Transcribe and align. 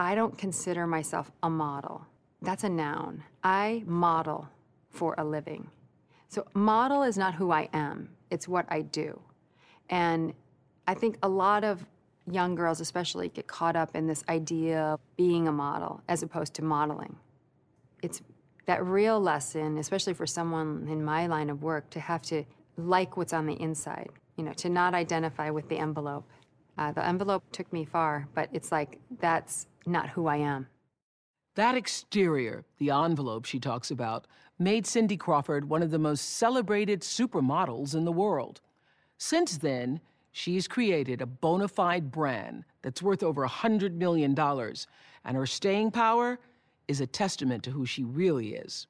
I 0.00 0.14
don't 0.14 0.38
consider 0.38 0.86
myself 0.86 1.30
a 1.42 1.50
model. 1.50 2.06
That's 2.40 2.64
a 2.64 2.70
noun. 2.70 3.22
I 3.44 3.82
model 3.84 4.48
for 4.88 5.14
a 5.18 5.24
living. 5.24 5.68
So, 6.28 6.46
model 6.54 7.02
is 7.02 7.18
not 7.18 7.34
who 7.34 7.50
I 7.50 7.68
am, 7.74 8.08
it's 8.30 8.48
what 8.48 8.64
I 8.70 8.80
do. 8.80 9.20
And 9.90 10.32
I 10.88 10.94
think 10.94 11.18
a 11.22 11.28
lot 11.28 11.64
of 11.64 11.84
young 12.26 12.54
girls, 12.54 12.80
especially, 12.80 13.28
get 13.28 13.46
caught 13.46 13.76
up 13.76 13.94
in 13.94 14.06
this 14.06 14.24
idea 14.30 14.80
of 14.80 15.00
being 15.18 15.48
a 15.48 15.52
model 15.52 16.00
as 16.08 16.22
opposed 16.22 16.54
to 16.54 16.64
modeling. 16.64 17.16
It's 18.02 18.22
that 18.64 18.82
real 18.82 19.20
lesson, 19.20 19.76
especially 19.76 20.14
for 20.14 20.26
someone 20.26 20.88
in 20.88 21.04
my 21.04 21.26
line 21.26 21.50
of 21.50 21.62
work, 21.62 21.90
to 21.90 22.00
have 22.00 22.22
to 22.22 22.44
like 22.78 23.18
what's 23.18 23.34
on 23.34 23.44
the 23.44 23.60
inside, 23.60 24.08
you 24.36 24.44
know, 24.44 24.54
to 24.54 24.70
not 24.70 24.94
identify 24.94 25.50
with 25.50 25.68
the 25.68 25.76
envelope. 25.76 26.26
Uh, 26.78 26.92
the 26.92 27.06
envelope 27.06 27.44
took 27.52 27.72
me 27.72 27.84
far, 27.84 28.28
but 28.34 28.48
it's 28.52 28.72
like 28.72 28.98
that's 29.20 29.66
not 29.86 30.10
who 30.10 30.26
I 30.26 30.36
am. 30.36 30.66
That 31.56 31.74
exterior, 31.74 32.64
the 32.78 32.90
envelope 32.90 33.44
she 33.44 33.58
talks 33.58 33.90
about, 33.90 34.26
made 34.58 34.86
Cindy 34.86 35.16
Crawford 35.16 35.68
one 35.68 35.82
of 35.82 35.90
the 35.90 35.98
most 35.98 36.36
celebrated 36.36 37.00
supermodels 37.00 37.94
in 37.94 38.04
the 38.04 38.12
world. 38.12 38.60
Since 39.18 39.58
then, 39.58 40.00
she's 40.32 40.68
created 40.68 41.20
a 41.20 41.26
bona 41.26 41.68
fide 41.68 42.10
brand 42.10 42.64
that's 42.82 43.02
worth 43.02 43.22
over 43.22 43.46
$100 43.46 43.94
million, 43.94 44.38
and 44.38 45.36
her 45.36 45.46
staying 45.46 45.90
power 45.90 46.38
is 46.88 47.00
a 47.00 47.06
testament 47.06 47.64
to 47.64 47.70
who 47.70 47.84
she 47.84 48.04
really 48.04 48.54
is. 48.54 48.86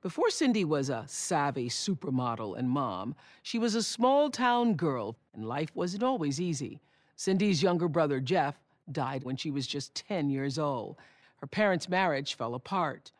Before 0.00 0.30
Cindy 0.30 0.64
was 0.64 0.90
a 0.90 1.04
savvy 1.08 1.68
supermodel 1.68 2.56
and 2.56 2.70
mom, 2.70 3.14
she 3.42 3.58
was 3.58 3.74
a 3.74 3.82
small 3.82 4.30
town 4.30 4.74
girl, 4.74 5.16
and 5.34 5.44
life 5.44 5.70
wasn't 5.74 6.04
always 6.04 6.40
easy. 6.40 6.80
Cindy's 7.18 7.64
younger 7.64 7.88
brother, 7.88 8.20
Jeff, 8.20 8.54
died 8.92 9.24
when 9.24 9.36
she 9.36 9.50
was 9.50 9.66
just 9.66 9.92
10 9.96 10.30
years 10.30 10.56
old. 10.56 10.96
Her 11.40 11.48
parents' 11.48 11.88
marriage 11.88 12.34
fell 12.34 12.54
apart, 12.54 13.10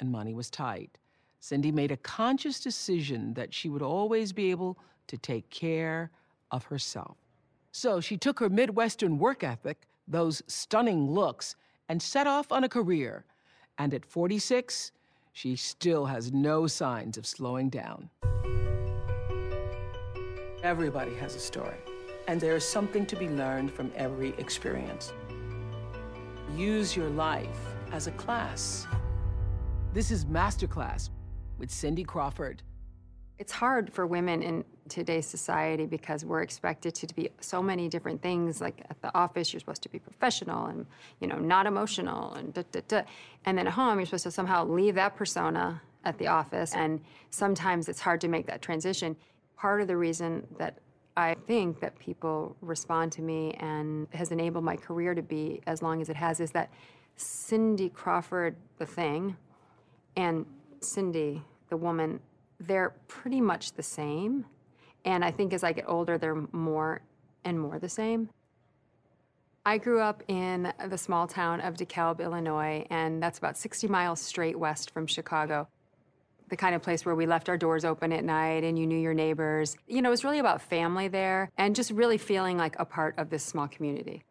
and 0.00 0.10
money 0.10 0.34
was 0.34 0.50
tight. 0.50 0.98
Cindy 1.38 1.70
made 1.70 1.92
a 1.92 1.96
conscious 1.98 2.58
decision 2.58 3.34
that 3.34 3.54
she 3.54 3.68
would 3.68 3.82
always 3.82 4.32
be 4.32 4.50
able 4.50 4.76
to 5.06 5.16
take 5.16 5.48
care 5.48 6.10
of 6.50 6.64
herself. 6.64 7.16
So 7.70 8.00
she 8.00 8.16
took 8.16 8.40
her 8.40 8.48
Midwestern 8.48 9.16
work 9.16 9.44
ethic, 9.44 9.86
those 10.08 10.42
stunning 10.48 11.08
looks, 11.08 11.54
and 11.88 12.02
set 12.02 12.26
off 12.26 12.50
on 12.50 12.64
a 12.64 12.68
career. 12.68 13.24
And 13.78 13.94
at 13.94 14.04
46, 14.04 14.90
she 15.32 15.54
still 15.54 16.06
has 16.06 16.32
no 16.32 16.66
signs 16.66 17.16
of 17.16 17.24
slowing 17.24 17.68
down. 17.68 18.10
Everybody 20.64 21.14
has 21.14 21.36
a 21.36 21.40
story, 21.40 21.76
and 22.28 22.40
there 22.40 22.56
is 22.56 22.64
something 22.64 23.06
to 23.06 23.16
be 23.16 23.28
learned 23.28 23.72
from 23.72 23.92
every 23.94 24.30
experience. 24.38 25.12
Use 26.56 26.96
your 26.96 27.08
life 27.10 27.58
as 27.92 28.06
a 28.06 28.10
class. 28.12 28.86
This 29.92 30.10
is 30.10 30.24
Masterclass 30.24 31.10
with 31.58 31.70
Cindy 31.70 32.04
Crawford. 32.04 32.62
It's 33.38 33.52
hard 33.52 33.92
for 33.92 34.06
women 34.06 34.42
in 34.42 34.64
today's 34.88 35.26
society 35.26 35.84
because 35.84 36.24
we're 36.24 36.42
expected 36.42 36.94
to 36.94 37.14
be 37.14 37.28
so 37.40 37.62
many 37.62 37.88
different 37.88 38.22
things. 38.22 38.60
Like 38.60 38.82
at 38.88 39.00
the 39.02 39.14
office, 39.16 39.52
you're 39.52 39.60
supposed 39.60 39.82
to 39.82 39.88
be 39.88 39.98
professional 39.98 40.66
and 40.66 40.86
you 41.20 41.26
know 41.26 41.36
not 41.36 41.66
emotional, 41.66 42.32
and 42.34 42.54
da, 42.54 42.62
da, 42.72 42.80
da. 42.88 43.02
and 43.44 43.58
then 43.58 43.66
at 43.66 43.74
home, 43.74 43.98
you're 43.98 44.06
supposed 44.06 44.24
to 44.24 44.30
somehow 44.30 44.64
leave 44.64 44.94
that 44.94 45.16
persona 45.16 45.82
at 46.04 46.16
the 46.18 46.28
office. 46.28 46.74
And 46.74 47.00
sometimes 47.30 47.88
it's 47.88 48.00
hard 48.00 48.20
to 48.22 48.28
make 48.28 48.46
that 48.46 48.62
transition. 48.62 49.16
Part 49.56 49.82
of 49.82 49.88
the 49.88 49.96
reason 49.96 50.46
that 50.58 50.78
I 51.16 51.34
think 51.46 51.80
that 51.80 51.98
people 51.98 52.56
respond 52.60 53.12
to 53.12 53.22
me 53.22 53.52
and 53.52 54.06
has 54.12 54.32
enabled 54.32 54.64
my 54.64 54.76
career 54.76 55.14
to 55.14 55.22
be 55.22 55.62
as 55.66 55.80
long 55.82 56.02
as 56.02 56.10
it 56.10 56.16
has 56.16 56.40
is 56.40 56.50
that 56.50 56.70
Cindy 57.16 57.88
Crawford, 57.88 58.56
the 58.78 58.84
thing, 58.84 59.36
and 60.16 60.44
Cindy, 60.80 61.42
the 61.70 61.76
woman, 61.76 62.20
they're 62.60 62.94
pretty 63.08 63.40
much 63.40 63.72
the 63.72 63.82
same. 63.82 64.44
And 65.06 65.24
I 65.24 65.30
think 65.30 65.54
as 65.54 65.64
I 65.64 65.72
get 65.72 65.86
older, 65.88 66.18
they're 66.18 66.46
more 66.52 67.00
and 67.44 67.58
more 67.58 67.78
the 67.78 67.88
same. 67.88 68.28
I 69.64 69.78
grew 69.78 70.00
up 70.00 70.22
in 70.28 70.72
the 70.88 70.98
small 70.98 71.26
town 71.26 71.60
of 71.60 71.74
DeKalb, 71.74 72.20
Illinois, 72.20 72.86
and 72.90 73.22
that's 73.22 73.38
about 73.38 73.56
60 73.56 73.88
miles 73.88 74.20
straight 74.20 74.58
west 74.58 74.90
from 74.92 75.06
Chicago. 75.06 75.66
The 76.48 76.56
kind 76.56 76.74
of 76.74 76.82
place 76.82 77.04
where 77.04 77.14
we 77.14 77.26
left 77.26 77.48
our 77.48 77.56
doors 77.56 77.84
open 77.84 78.12
at 78.12 78.24
night 78.24 78.62
and 78.62 78.78
you 78.78 78.86
knew 78.86 78.98
your 78.98 79.14
neighbors. 79.14 79.76
You 79.86 80.00
know, 80.00 80.10
it 80.10 80.10
was 80.10 80.24
really 80.24 80.38
about 80.38 80.62
family 80.62 81.08
there 81.08 81.50
and 81.58 81.74
just 81.74 81.90
really 81.90 82.18
feeling 82.18 82.56
like 82.56 82.76
a 82.78 82.84
part 82.84 83.18
of 83.18 83.30
this 83.30 83.42
small 83.42 83.66
community. 83.68 84.22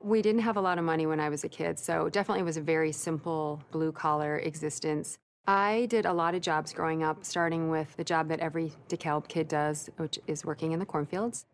We 0.00 0.22
didn't 0.22 0.40
have 0.40 0.56
a 0.56 0.60
lot 0.60 0.78
of 0.78 0.84
money 0.84 1.06
when 1.06 1.20
I 1.20 1.28
was 1.28 1.44
a 1.44 1.48
kid, 1.48 1.78
so 1.78 2.08
definitely 2.08 2.42
was 2.42 2.56
a 2.56 2.62
very 2.62 2.90
simple 2.90 3.62
blue 3.70 3.92
collar 3.92 4.38
existence. 4.38 5.18
I 5.46 5.86
did 5.90 6.06
a 6.06 6.12
lot 6.12 6.34
of 6.34 6.40
jobs 6.40 6.72
growing 6.72 7.02
up, 7.02 7.24
starting 7.24 7.68
with 7.68 7.96
the 7.96 8.04
job 8.04 8.28
that 8.28 8.40
every 8.40 8.72
DeKalb 8.88 9.28
kid 9.28 9.48
does, 9.48 9.90
which 9.96 10.18
is 10.26 10.44
working 10.44 10.72
in 10.72 10.78
the 10.78 10.86
cornfields. 10.86 11.46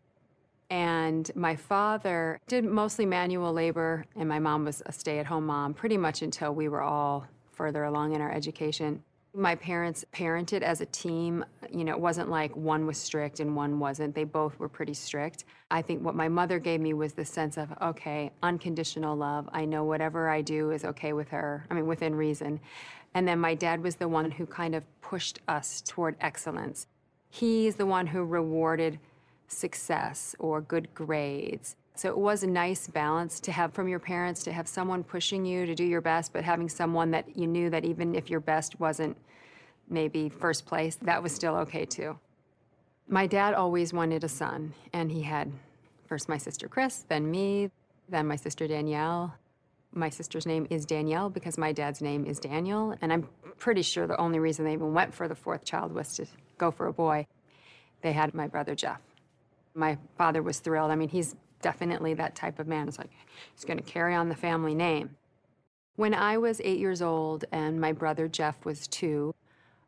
And 0.71 1.31
my 1.35 1.57
father 1.57 2.39
did 2.47 2.65
mostly 2.65 3.07
manual 3.07 3.53
labor, 3.53 4.05
and 4.15 4.29
my 4.29 4.39
mom 4.39 4.65
was 4.67 4.83
a 4.85 4.93
stay 4.93 5.19
at 5.19 5.27
home 5.27 5.47
mom 5.47 5.73
pretty 5.73 5.97
much 5.97 6.21
until 6.21 6.55
we 6.55 6.69
were 6.69 6.83
all 6.83 7.27
further 7.51 7.85
along 7.85 8.15
in 8.15 8.21
our 8.21 8.31
education. 8.31 9.03
My 9.39 9.55
parents 9.55 10.05
parented 10.13 10.63
as 10.63 10.81
a 10.81 10.87
team. 10.87 11.45
You 11.71 11.85
know, 11.85 11.93
it 11.93 12.01
wasn't 12.01 12.29
like 12.29 12.57
one 12.57 12.87
was 12.87 12.99
strict 12.99 13.39
and 13.39 13.55
one 13.55 13.79
wasn't. 13.79 14.13
They 14.13 14.25
both 14.25 14.59
were 14.59 14.69
pretty 14.69 14.95
strict. 14.95 15.45
I 15.71 15.81
think 15.81 16.03
what 16.03 16.17
my 16.17 16.29
mother 16.29 16.59
gave 16.59 16.81
me 16.81 16.93
was 16.93 17.13
the 17.13 17.25
sense 17.25 17.57
of, 17.57 17.73
okay, 17.81 18.33
unconditional 18.43 19.17
love. 19.17 19.49
I 19.53 19.65
know 19.65 19.85
whatever 19.85 20.29
I 20.29 20.43
do 20.43 20.73
is 20.73 20.85
okay 20.85 21.13
with 21.13 21.29
her, 21.29 21.65
I 21.71 21.75
mean, 21.75 21.87
within 21.87 22.17
reason. 22.17 22.59
And 23.15 23.29
then 23.29 23.39
my 23.39 23.55
dad 23.55 23.81
was 23.81 23.95
the 23.95 24.09
one 24.09 24.33
who 24.33 24.45
kind 24.45 24.75
of 24.75 24.83
pushed 25.03 25.39
us 25.47 25.83
toward 25.87 26.17
excellence. 26.21 26.89
He's 27.31 27.77
the 27.77 27.87
one 27.87 28.09
who 28.09 28.25
rewarded 28.25 28.99
success 29.47 30.35
or 30.41 30.61
good 30.61 30.93
grades. 30.95 31.77
So 31.99 32.09
it 32.09 32.17
was 32.17 32.45
a 32.45 32.47
nice 32.47 32.87
balance 32.87 33.41
to 33.41 33.51
have 33.51 33.73
from 33.73 33.89
your 33.89 33.99
parents 33.99 34.45
to 34.45 34.53
have 34.53 34.69
someone 34.69 35.03
pushing 35.03 35.45
you 35.45 35.67
to 35.67 35.75
do 35.75 35.83
your 35.83 36.01
best, 36.01 36.33
but 36.33 36.45
having 36.45 36.69
someone 36.69 37.11
that 37.11 37.37
you 37.37 37.49
knew 37.49 37.71
that 37.71 37.85
even 37.85 38.15
if 38.15 38.31
your 38.31 38.39
best 38.39 38.79
wasn't 38.79 39.17
maybe 39.91 40.29
first 40.29 40.65
place, 40.65 40.95
that 41.03 41.21
was 41.21 41.35
still 41.35 41.57
okay 41.57 41.85
too. 41.85 42.17
My 43.09 43.27
dad 43.27 43.53
always 43.53 43.93
wanted 43.93 44.23
a 44.23 44.29
son, 44.29 44.75
and 44.93 45.11
he 45.11 45.23
had 45.23 45.51
first 46.07 46.29
my 46.29 46.39
sister 46.39 46.69
Chris, 46.69 47.05
then 47.09 47.29
me, 47.29 47.69
then 48.09 48.29
my 48.29 48.37
sister 48.37 48.69
Danielle. 48.69 49.35
My 49.93 50.09
sister's 50.09 50.47
name 50.47 50.69
is 50.71 50.87
Danielle 50.87 51.29
because 51.29 51.59
my 51.59 51.73
dad's 51.73 52.01
name 52.01 52.25
is 52.25 52.39
Daniel, 52.39 52.95
and 53.03 53.13
I'm 53.13 53.29
pretty 53.59 53.83
sure 53.83 54.07
the 54.07 54.21
only 54.21 54.39
reason 54.39 54.65
they 54.65 54.75
even 54.75 54.95
went 54.95 55.13
for 55.13 55.27
the 55.27 55.35
fourth 55.35 55.65
child 55.65 55.93
was 55.93 56.15
to 56.15 56.27
go 56.59 56.71
for 56.71 56.87
a 56.87 56.93
boy. 56.93 57.27
They 58.03 58.13
had 58.13 58.35
my 58.35 58.47
brother 58.47 58.77
Jeff. 58.77 59.01
My 59.75 59.99
father 60.17 60.45
was 60.45 60.61
thrilled. 60.61 60.93
I 60.93 60.95
mean, 60.95 61.09
he's 61.09 61.35
definitely 61.61 62.15
that 62.15 62.35
type 62.35 62.59
of 62.59 62.67
man. 62.67 62.89
It's 62.89 62.99
like 62.99 63.11
he's 63.55 63.65
going 63.65 63.79
to 63.79 63.83
carry 63.83 64.15
on 64.15 64.29
the 64.29 64.37
family 64.37 64.75
name. 64.75 65.17
When 65.97 66.15
I 66.15 66.39
was 66.39 66.61
eight 66.63 66.79
years 66.79 67.03
old 67.03 67.45
and 67.51 67.81
my 67.81 67.93
brother 67.93 68.29
Jeff 68.29 68.65
was 68.65 68.87
two, 68.87 69.35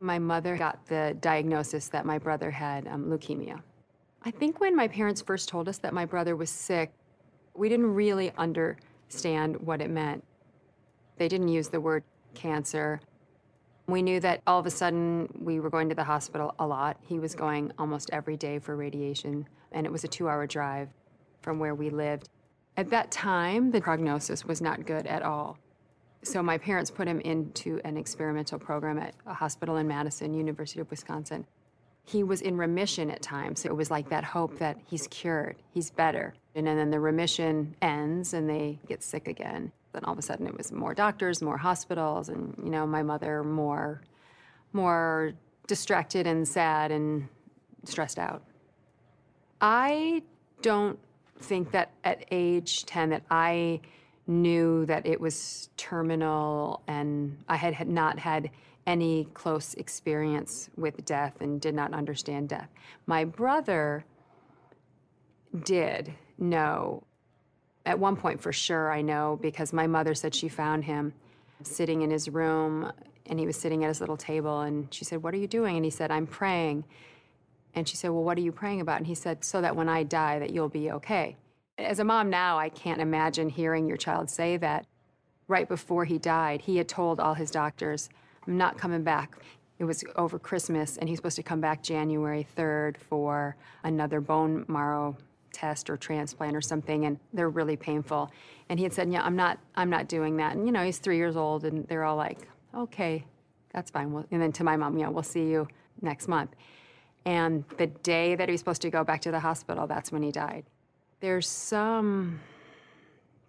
my 0.01 0.19
mother 0.19 0.57
got 0.57 0.87
the 0.87 1.17
diagnosis 1.21 1.89
that 1.89 2.05
my 2.05 2.19
brother 2.19 2.51
had 2.51 2.87
um, 2.89 3.05
leukemia. 3.07 3.61
I 4.23 4.31
think 4.31 4.61
when 4.61 4.75
my 4.75 4.89
parents 4.89 5.23
first 5.23 5.49
told 5.49 5.69
us 5.69 5.79
that 5.79 5.95
my 5.95 6.05
brother 6.05 6.35
was 6.37 6.51
sick, 6.51 6.93
we 7.55 7.69
didn't 7.69 7.95
really 7.95 8.33
understand 8.37 9.61
what 9.61 9.81
it 9.81 9.91
meant. 9.91 10.25
They 11.17 11.29
didn't 11.29 11.49
use 11.49 11.69
the 11.69 11.81
word 11.81 12.03
cancer. 12.35 13.01
We 13.87 14.03
knew 14.03 14.21
that 14.21 14.41
all 14.47 14.59
of 14.59 14.67
a 14.67 14.71
sudden 14.71 15.29
we 15.39 15.61
were 15.61 15.71
going 15.71 15.89
to 15.91 15.95
the 15.95 16.05
hospital 16.05 16.55
a 16.59 16.67
lot. 16.67 16.97
He 17.07 17.19
was 17.19 17.35
going 17.35 17.73
almost 17.79 18.11
every 18.13 18.37
day 18.37 18.59
for 18.59 18.77
radiation, 18.77 19.47
and 19.73 19.87
it 19.87 19.93
was 19.93 20.05
a 20.05 20.09
two 20.09 20.29
hour 20.29 20.47
drive 20.47 20.89
from 21.43 21.59
where 21.59 21.75
we 21.75 21.91
lived. 21.91 22.29
At 22.77 22.91
that 22.91 23.11
time, 23.11 23.71
the 23.71 23.81
prognosis 23.81 24.45
was 24.45 24.61
not 24.61 24.87
good 24.87 25.07
at 25.07 25.23
all. 25.23 25.59
So 26.23 26.43
my 26.43 26.59
parents 26.59 26.91
put 26.91 27.09
him 27.09 27.21
into 27.21 27.81
an 27.85 27.97
experimental 27.97 28.59
program 28.59 28.99
at 28.99 29.15
a 29.27 29.35
hospital 29.35 29.77
in 29.77 29.89
Madison, 29.89 30.35
University 30.35 30.81
of 30.81 30.91
Wisconsin. 30.91 31.47
He 32.05 32.23
was 32.23 32.43
in 32.43 32.57
remission 32.57 33.11
at 33.11 33.23
times. 33.23 33.65
It 33.65 33.75
was 33.75 33.91
like 33.91 34.09
that 34.11 34.25
hope 34.25 34.59
that 34.59 34.79
he's 34.87 35.07
cured, 35.09 35.57
he's 35.73 35.91
better. 35.91 36.35
And 36.55 36.67
then 36.67 36.91
the 36.91 37.01
remission 37.01 37.75
ends 37.81 38.35
and 38.35 38.49
they 38.49 38.79
get 38.87 39.03
sick 39.03 39.29
again. 39.29 39.73
Then 39.93 40.05
all 40.05 40.13
of 40.13 40.19
a 40.19 40.23
sudden 40.23 40.47
it 40.47 40.57
was 40.57 40.73
more 40.73 40.95
doctors, 40.95 41.43
more 41.43 41.57
hospitals, 41.57 42.29
and 42.29 42.55
you 42.63 42.71
know, 42.71 42.87
my 42.87 43.03
mother 43.03 43.43
more 43.43 44.03
more 44.73 45.33
distracted 45.67 46.27
and 46.27 46.47
sad 46.47 46.91
and 46.91 47.29
stressed 47.85 48.19
out. 48.19 48.43
I 49.61 50.23
don't 50.63 50.99
think 51.41 51.71
that 51.73 51.91
at 52.05 52.25
age 52.31 52.87
10 52.87 53.11
that 53.11 53.23
I 53.31 53.81
knew 54.27 54.87
that 54.87 55.07
it 55.07 55.21
was 55.21 55.71
terminal 55.77 56.83
and 56.87 57.37
I 57.49 57.57
had, 57.57 57.75
had 57.75 57.89
not 57.89 58.19
had 58.19 58.51
any 58.87 59.29
close 59.35 59.75
experience 59.75 60.71
with 60.77 61.05
death 61.05 61.41
and 61.41 61.61
did 61.61 61.75
not 61.75 61.93
understand 61.93 62.49
death. 62.49 62.69
My 63.07 63.25
brother 63.25 64.05
did 65.65 66.13
know. 66.39 67.03
At 67.87 67.99
one 67.99 68.17
point, 68.17 68.41
for 68.41 68.53
sure, 68.53 68.93
I 68.93 69.01
know 69.03 69.39
because 69.41 69.73
my 69.73 69.87
mother 69.87 70.15
said 70.15 70.35
she 70.35 70.49
found 70.49 70.85
him 70.85 71.15
sitting 71.63 72.03
in 72.03 72.11
his 72.11 72.29
room 72.29 72.93
and 73.27 73.39
he 73.39 73.47
was 73.47 73.57
sitting 73.57 73.85
at 73.85 73.89
his 73.89 74.01
little 74.01 74.17
table 74.17 74.61
and 74.61 74.93
she 74.93 75.05
said, 75.05 75.23
What 75.23 75.35
are 75.35 75.39
you 75.39 75.47
doing? 75.47 75.77
And 75.77 75.85
he 75.85 75.91
said, 75.91 76.11
I'm 76.11 76.27
praying. 76.27 76.85
And 77.75 77.89
she 77.89 77.97
said, 77.97 78.11
Well, 78.11 78.25
what 78.25 78.39
are 78.39 78.43
you 78.43 78.53
praying 78.53 78.81
about? 78.81 78.99
And 78.99 79.07
he 79.07 79.15
said, 79.15 79.45
So 79.45 79.61
that 79.61 79.77
when 79.77 79.89
I 79.89 80.03
die, 80.03 80.39
that 80.39 80.51
you'll 80.51 80.69
be 80.69 80.91
okay. 80.91 81.37
As 81.79 81.99
a 81.99 82.05
mom 82.05 82.31
now, 82.31 82.59
I 82.59 82.69
can't 82.69 83.01
imagine 83.01 83.49
hearing 83.49 83.87
your 83.87 83.97
child 83.97 84.29
say 84.29 84.57
that. 84.59 84.87
Right 85.49 85.69
before 85.69 86.05
he 86.05 86.19
died, 86.19 86.61
he 86.63 86.77
had 86.77 86.89
told 86.89 87.19
all 87.19 87.35
his 87.35 87.51
doctors, 87.51 88.09
I'm 88.47 88.57
not 88.57 88.79
coming 88.79 89.03
back. 89.03 89.37
It 89.81 89.85
was 89.85 90.05
over 90.15 90.39
Christmas, 90.39 90.97
and 90.99 91.09
he's 91.09 91.19
supposed 91.19 91.37
to 91.37 91.43
come 91.43 91.61
back 91.61 91.83
January 91.83 92.47
3rd 92.57 92.99
for 92.99 93.57
another 93.83 94.21
bone 94.21 94.65
marrow 94.69 95.17
test 95.53 95.91
or 95.91 95.97
transplant 95.97 96.57
or 96.57 96.61
something, 96.61 97.07
and 97.07 97.19
they're 97.33 97.49
really 97.49 97.77
painful. 97.77 98.31
And 98.69 98.79
he 98.79 98.85
had 98.85 98.93
said, 98.93 99.11
"Yeah, 99.11 99.23
I'm 99.23 99.37
not, 99.37 99.59
I'm 99.75 99.91
not 99.91 100.09
doing 100.09 100.37
that." 100.37 100.55
And 100.55 100.67
you 100.67 100.73
know, 100.73 100.85
he's 100.85 100.99
three 100.99 101.17
years 101.17 101.37
old, 101.37 101.65
and 101.65 101.87
they're 101.89 102.05
all 102.05 102.17
like, 102.17 102.49
"Okay, 102.75 103.25
that's 103.73 103.91
fine." 103.91 104.13
Well, 104.13 104.27
and 104.31 104.41
then 104.41 104.53
to 104.53 104.65
my 104.65 104.77
mom, 104.77 104.99
"Yeah, 104.99 105.09
we'll 105.09 105.23
see 105.23 105.51
you 105.51 105.67
next 106.03 106.29
month." 106.29 106.55
And 107.25 107.65
the 107.77 107.87
day 107.87 108.35
that 108.35 108.49
he 108.49 108.53
was 108.53 108.61
supposed 108.61 108.83
to 108.83 108.91
go 108.91 109.05
back 109.05 109.21
to 109.23 109.31
the 109.31 109.41
hospital, 109.41 109.87
that's 109.87 110.11
when 110.11 110.23
he 110.23 110.31
died. 110.31 110.65
There's 111.21 111.49
some 111.49 112.41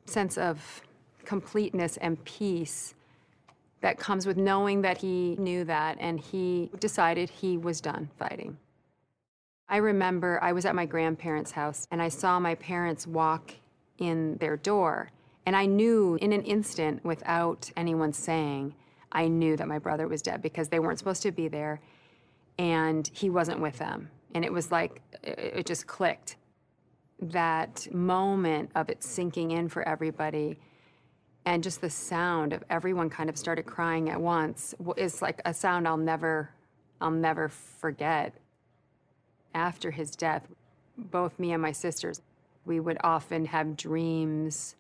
sense 0.05 0.37
of 0.37 0.81
completeness 1.23 1.97
and 1.97 2.23
peace 2.25 2.95
that 3.81 3.97
comes 3.97 4.25
with 4.25 4.37
knowing 4.37 4.81
that 4.81 4.97
he 4.97 5.35
knew 5.37 5.63
that 5.63 5.97
and 5.99 6.19
he 6.19 6.69
decided 6.79 7.29
he 7.29 7.57
was 7.57 7.81
done 7.81 8.09
fighting. 8.17 8.57
I 9.69 9.77
remember 9.77 10.37
I 10.41 10.51
was 10.51 10.65
at 10.65 10.75
my 10.75 10.85
grandparents' 10.85 11.51
house 11.51 11.87
and 11.91 12.01
I 12.01 12.09
saw 12.09 12.39
my 12.39 12.55
parents 12.55 13.07
walk 13.07 13.53
in 13.97 14.35
their 14.37 14.57
door. 14.57 15.11
And 15.45 15.55
I 15.55 15.65
knew 15.65 16.17
in 16.21 16.33
an 16.33 16.43
instant, 16.43 17.03
without 17.03 17.71
anyone 17.75 18.13
saying, 18.13 18.75
I 19.11 19.27
knew 19.27 19.57
that 19.57 19.67
my 19.67 19.79
brother 19.79 20.07
was 20.07 20.21
dead 20.21 20.41
because 20.41 20.69
they 20.69 20.79
weren't 20.79 20.99
supposed 20.99 21.23
to 21.23 21.31
be 21.31 21.47
there 21.47 21.79
and 22.61 23.09
he 23.11 23.31
wasn't 23.31 23.59
with 23.59 23.79
them. 23.79 24.07
And 24.35 24.45
it 24.45 24.53
was 24.53 24.71
like, 24.71 25.01
it 25.23 25.65
just 25.65 25.87
clicked. 25.87 26.35
That 27.19 27.91
moment 27.91 28.69
of 28.75 28.87
it 28.87 29.03
sinking 29.03 29.49
in 29.49 29.67
for 29.67 29.81
everybody 29.87 30.59
and 31.43 31.63
just 31.63 31.81
the 31.81 31.89
sound 31.89 32.53
of 32.53 32.63
everyone 32.69 33.09
kind 33.09 33.31
of 33.31 33.37
started 33.37 33.65
crying 33.65 34.11
at 34.11 34.21
once 34.21 34.75
is 34.95 35.23
like 35.23 35.41
a 35.43 35.55
sound 35.55 35.87
I'll 35.87 35.97
never, 35.97 36.51
I'll 37.01 37.09
never 37.09 37.49
forget. 37.49 38.35
After 39.55 39.89
his 39.89 40.11
death, 40.11 40.47
both 40.95 41.39
me 41.39 41.53
and 41.53 41.63
my 41.63 41.71
sisters, 41.71 42.21
we 42.63 42.79
would 42.79 42.99
often 43.03 43.45
have 43.45 43.75
dreams 43.75 44.75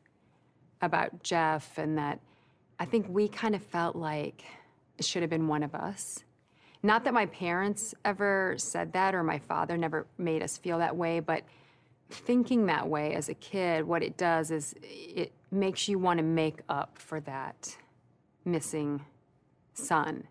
about 0.83 1.23
Jeff, 1.23 1.79
and 1.79 1.97
that 1.97 2.19
I 2.79 2.85
think 2.85 3.07
we 3.09 3.27
kind 3.27 3.55
of 3.55 3.63
felt 3.63 3.95
like 3.95 4.43
it 4.99 5.05
should 5.05 5.23
have 5.23 5.31
been 5.31 5.47
one 5.47 5.63
of 5.63 5.73
us. 5.73 6.23
Not 6.83 7.03
that 7.03 7.13
my 7.13 7.27
parents 7.27 7.93
ever 8.05 8.55
said 8.57 8.93
that 8.93 9.13
or 9.13 9.23
my 9.23 9.37
father 9.39 9.77
never 9.77 10.07
made 10.17 10.41
us 10.41 10.57
feel 10.57 10.79
that 10.79 10.95
way, 10.95 11.19
but 11.19 11.43
thinking 12.09 12.65
that 12.65 12.87
way 12.87 13.13
as 13.13 13.29
a 13.29 13.33
kid, 13.35 13.85
what 13.85 14.03
it 14.03 14.17
does 14.17 14.51
is 14.51 14.73
it 14.81 15.31
makes 15.51 15.87
you 15.87 15.99
want 15.99 16.17
to 16.17 16.23
make 16.23 16.61
up 16.69 16.97
for 16.97 17.19
that 17.21 17.77
missing 18.45 19.05
son. 19.73 20.27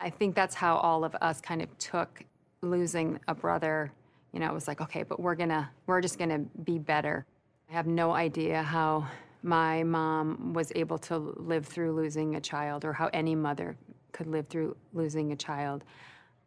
I 0.00 0.10
think 0.10 0.34
that's 0.34 0.54
how 0.54 0.76
all 0.76 1.04
of 1.04 1.14
us 1.20 1.40
kind 1.40 1.60
of 1.60 1.76
took 1.78 2.24
losing 2.62 3.18
a 3.26 3.34
brother. 3.34 3.92
You 4.32 4.40
know, 4.40 4.46
it 4.46 4.54
was 4.54 4.68
like, 4.68 4.80
okay, 4.80 5.02
but 5.02 5.18
we're 5.18 5.34
gonna, 5.34 5.70
we're 5.86 6.00
just 6.00 6.18
gonna 6.18 6.38
be 6.62 6.78
better. 6.78 7.26
I 7.68 7.74
have 7.74 7.86
no 7.86 8.12
idea 8.12 8.62
how 8.62 9.08
my 9.42 9.82
mom 9.82 10.52
was 10.52 10.72
able 10.74 10.98
to 10.98 11.16
live 11.18 11.66
through 11.66 11.92
losing 11.92 12.36
a 12.36 12.40
child 12.40 12.84
or 12.84 12.92
how 12.92 13.10
any 13.12 13.34
mother 13.34 13.76
could 14.18 14.26
live 14.26 14.48
through 14.48 14.76
losing 14.92 15.30
a 15.30 15.36
child. 15.36 15.84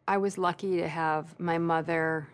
I 0.06 0.18
was 0.18 0.36
lucky 0.36 0.76
to 0.76 0.88
have 0.88 1.40
my 1.40 1.56
mother 1.56 2.28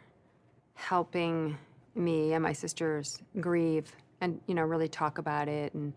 helping 0.75 1.57
me 1.95 2.33
and 2.33 2.43
my 2.43 2.53
sisters 2.53 3.23
grieve 3.41 3.93
and 4.21 4.41
you 4.47 4.55
know 4.55 4.63
really 4.63 4.89
talk 4.89 5.19
about 5.19 5.47
it 5.47 5.73
and 5.75 5.93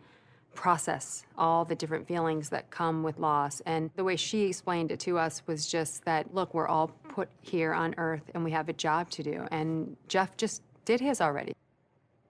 process 0.54 1.26
all 1.38 1.66
the 1.66 1.74
different 1.74 2.08
feelings 2.08 2.50
that 2.50 2.70
come 2.70 3.02
with 3.02 3.18
loss. 3.18 3.62
And 3.66 3.90
the 3.96 4.04
way 4.04 4.16
she 4.16 4.44
explained 4.44 4.92
it 4.92 5.00
to 5.02 5.18
us 5.18 5.42
was 5.48 5.66
just 5.66 6.06
that 6.06 6.36
look 6.36 6.54
we're 6.54 6.68
all 6.68 6.90
put 7.10 7.30
here 7.42 7.74
on 7.74 7.96
earth 7.98 8.30
and 8.36 8.44
we 8.44 8.52
have 8.52 8.70
a 8.70 8.74
job 8.74 9.10
to 9.12 9.24
do. 9.24 9.48
And 9.50 9.98
Jeff 10.08 10.38
just 10.38 10.62
did 10.86 11.00
his 11.00 11.20
already. 11.20 11.54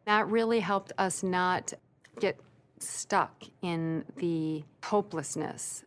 That 0.06 0.28
really 0.28 0.62
helped 0.62 0.94
us 0.98 1.24
not 1.24 1.74
get 2.20 2.40
stuck 2.80 3.44
in 3.62 4.06
the 4.16 4.64
hopelessness 4.84 5.84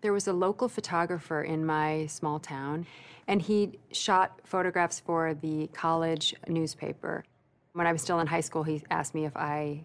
there 0.00 0.12
was 0.12 0.28
a 0.28 0.32
local 0.32 0.68
photographer 0.68 1.42
in 1.42 1.64
my 1.64 2.06
small 2.06 2.38
town, 2.38 2.86
and 3.28 3.42
he 3.42 3.78
shot 3.92 4.40
photographs 4.44 5.00
for 5.00 5.34
the 5.34 5.68
college 5.68 6.34
newspaper. 6.48 7.24
When 7.72 7.86
I 7.86 7.92
was 7.92 8.02
still 8.02 8.20
in 8.20 8.26
high 8.26 8.40
school, 8.40 8.62
he 8.62 8.82
asked 8.90 9.14
me 9.14 9.24
if 9.24 9.36
I 9.36 9.82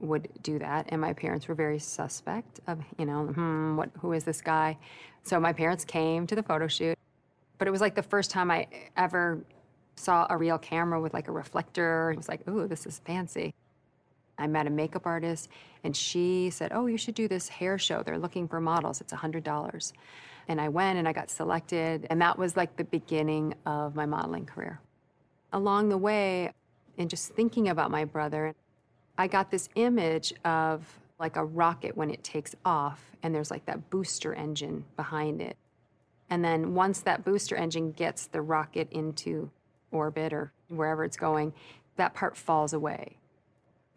would 0.00 0.28
do 0.42 0.58
that, 0.58 0.86
and 0.88 1.00
my 1.00 1.12
parents 1.12 1.48
were 1.48 1.54
very 1.54 1.78
suspect 1.78 2.60
of, 2.66 2.78
you 2.98 3.04
know, 3.04 3.26
hmm, 3.26 3.76
what, 3.76 3.90
who 4.00 4.12
is 4.12 4.24
this 4.24 4.40
guy? 4.40 4.78
So 5.22 5.38
my 5.38 5.52
parents 5.52 5.84
came 5.84 6.26
to 6.26 6.34
the 6.34 6.42
photo 6.42 6.68
shoot, 6.68 6.96
but 7.58 7.68
it 7.68 7.70
was 7.70 7.80
like 7.80 7.94
the 7.94 8.02
first 8.02 8.30
time 8.30 8.50
I 8.50 8.66
ever 8.96 9.44
saw 9.96 10.26
a 10.30 10.36
real 10.36 10.58
camera 10.58 11.00
with 11.00 11.12
like 11.12 11.28
a 11.28 11.32
reflector. 11.32 12.10
It 12.12 12.16
was 12.16 12.28
like, 12.28 12.48
ooh, 12.48 12.66
this 12.66 12.86
is 12.86 13.00
fancy. 13.04 13.54
I 14.40 14.46
met 14.46 14.66
a 14.66 14.70
makeup 14.70 15.06
artist, 15.06 15.48
and 15.84 15.94
she 15.94 16.50
said, 16.50 16.72
Oh, 16.72 16.86
you 16.86 16.96
should 16.96 17.14
do 17.14 17.28
this 17.28 17.48
hair 17.48 17.78
show. 17.78 18.02
They're 18.02 18.18
looking 18.18 18.48
for 18.48 18.60
models. 18.60 19.00
It's 19.00 19.12
$100. 19.12 19.92
And 20.48 20.60
I 20.60 20.68
went 20.68 20.98
and 20.98 21.06
I 21.06 21.12
got 21.12 21.30
selected, 21.30 22.06
and 22.10 22.20
that 22.20 22.38
was 22.38 22.56
like 22.56 22.76
the 22.76 22.84
beginning 22.84 23.54
of 23.66 23.94
my 23.94 24.06
modeling 24.06 24.46
career. 24.46 24.80
Along 25.52 25.88
the 25.88 25.98
way, 25.98 26.52
in 26.96 27.08
just 27.08 27.32
thinking 27.32 27.68
about 27.68 27.90
my 27.90 28.04
brother, 28.04 28.54
I 29.18 29.26
got 29.26 29.50
this 29.50 29.68
image 29.74 30.32
of 30.44 30.98
like 31.18 31.36
a 31.36 31.44
rocket 31.44 31.96
when 31.96 32.10
it 32.10 32.24
takes 32.24 32.54
off, 32.64 33.12
and 33.22 33.34
there's 33.34 33.50
like 33.50 33.66
that 33.66 33.90
booster 33.90 34.34
engine 34.34 34.84
behind 34.96 35.40
it. 35.40 35.56
And 36.30 36.44
then 36.44 36.74
once 36.74 37.00
that 37.02 37.24
booster 37.24 37.56
engine 37.56 37.92
gets 37.92 38.26
the 38.26 38.40
rocket 38.40 38.88
into 38.90 39.50
orbit 39.90 40.32
or 40.32 40.52
wherever 40.68 41.04
it's 41.04 41.16
going, 41.16 41.52
that 41.96 42.14
part 42.14 42.36
falls 42.36 42.72
away 42.72 43.19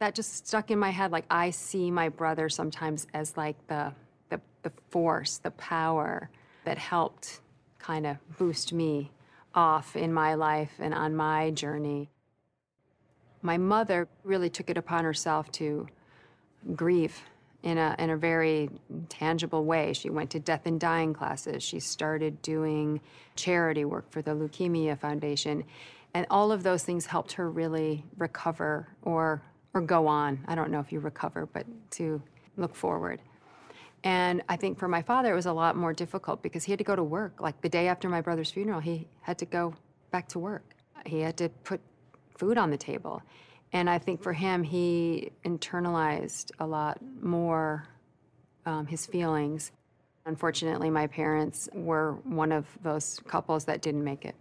that 0.03 0.15
just 0.15 0.45
stuck 0.45 0.69
in 0.69 0.77
my 0.77 0.89
head. 0.89 1.13
Like 1.13 1.25
I 1.29 1.49
see 1.51 1.89
my 1.89 2.09
brother 2.09 2.49
sometimes 2.49 3.07
as 3.13 3.37
like 3.37 3.55
the 3.67 3.93
the, 4.29 4.41
the 4.63 4.71
force, 4.89 5.37
the 5.37 5.51
power 5.51 6.29
that 6.65 6.77
helped 6.77 7.39
kind 7.79 8.05
of 8.05 8.17
boost 8.37 8.73
me 8.73 9.11
off 9.55 9.95
in 9.95 10.11
my 10.11 10.33
life 10.33 10.73
and 10.79 10.93
on 10.93 11.15
my 11.15 11.51
journey. 11.51 12.09
My 13.41 13.57
mother 13.57 14.07
really 14.23 14.49
took 14.49 14.69
it 14.69 14.77
upon 14.77 15.05
herself 15.05 15.51
to 15.53 15.87
grieve 16.75 17.21
in 17.61 17.77
a, 17.77 17.95
in 17.97 18.09
a 18.09 18.17
very 18.17 18.69
tangible 19.07 19.63
way. 19.63 19.93
She 19.93 20.09
went 20.09 20.31
to 20.31 20.39
death 20.39 20.65
and 20.65 20.79
dying 20.79 21.13
classes. 21.13 21.63
She 21.63 21.79
started 21.79 22.41
doing 22.41 22.99
charity 23.35 23.85
work 23.85 24.09
for 24.11 24.21
the 24.21 24.31
Leukemia 24.31 24.97
Foundation. 24.97 25.63
And 26.13 26.25
all 26.29 26.51
of 26.51 26.63
those 26.63 26.83
things 26.83 27.05
helped 27.05 27.33
her 27.33 27.49
really 27.49 28.03
recover 28.17 28.87
or 29.01 29.41
or 29.73 29.81
go 29.81 30.07
on. 30.07 30.43
I 30.47 30.55
don't 30.55 30.71
know 30.71 30.79
if 30.79 30.91
you 30.91 30.99
recover, 30.99 31.47
but 31.47 31.65
to 31.91 32.21
look 32.57 32.75
forward. 32.75 33.19
And 34.03 34.41
I 34.49 34.57
think 34.57 34.77
for 34.77 34.87
my 34.87 35.01
father, 35.01 35.31
it 35.31 35.35
was 35.35 35.45
a 35.45 35.53
lot 35.53 35.75
more 35.77 35.93
difficult 35.93 36.41
because 36.43 36.65
he 36.65 36.71
had 36.71 36.79
to 36.79 36.83
go 36.83 36.95
to 36.95 37.03
work. 37.03 37.39
Like 37.39 37.61
the 37.61 37.69
day 37.69 37.87
after 37.87 38.09
my 38.09 38.21
brother's 38.21 38.51
funeral, 38.51 38.81
he 38.81 39.07
had 39.21 39.37
to 39.39 39.45
go 39.45 39.73
back 40.11 40.27
to 40.29 40.39
work. 40.39 40.75
He 41.05 41.21
had 41.21 41.37
to 41.37 41.49
put 41.49 41.79
food 42.37 42.57
on 42.57 42.69
the 42.69 42.77
table. 42.77 43.21
And 43.71 43.89
I 43.89 43.97
think 43.97 44.21
for 44.21 44.33
him, 44.33 44.61
he 44.61 45.31
internalized 45.45 46.51
a 46.59 46.67
lot 46.67 46.99
more 47.21 47.87
um, 48.65 48.85
his 48.85 49.05
feelings. 49.05 49.71
Unfortunately, 50.25 50.89
my 50.89 51.07
parents 51.07 51.69
were 51.73 52.13
one 52.23 52.51
of 52.51 52.65
those 52.83 53.19
couples 53.27 53.65
that 53.65 53.81
didn't 53.81 54.03
make 54.03 54.25
it. 54.25 54.35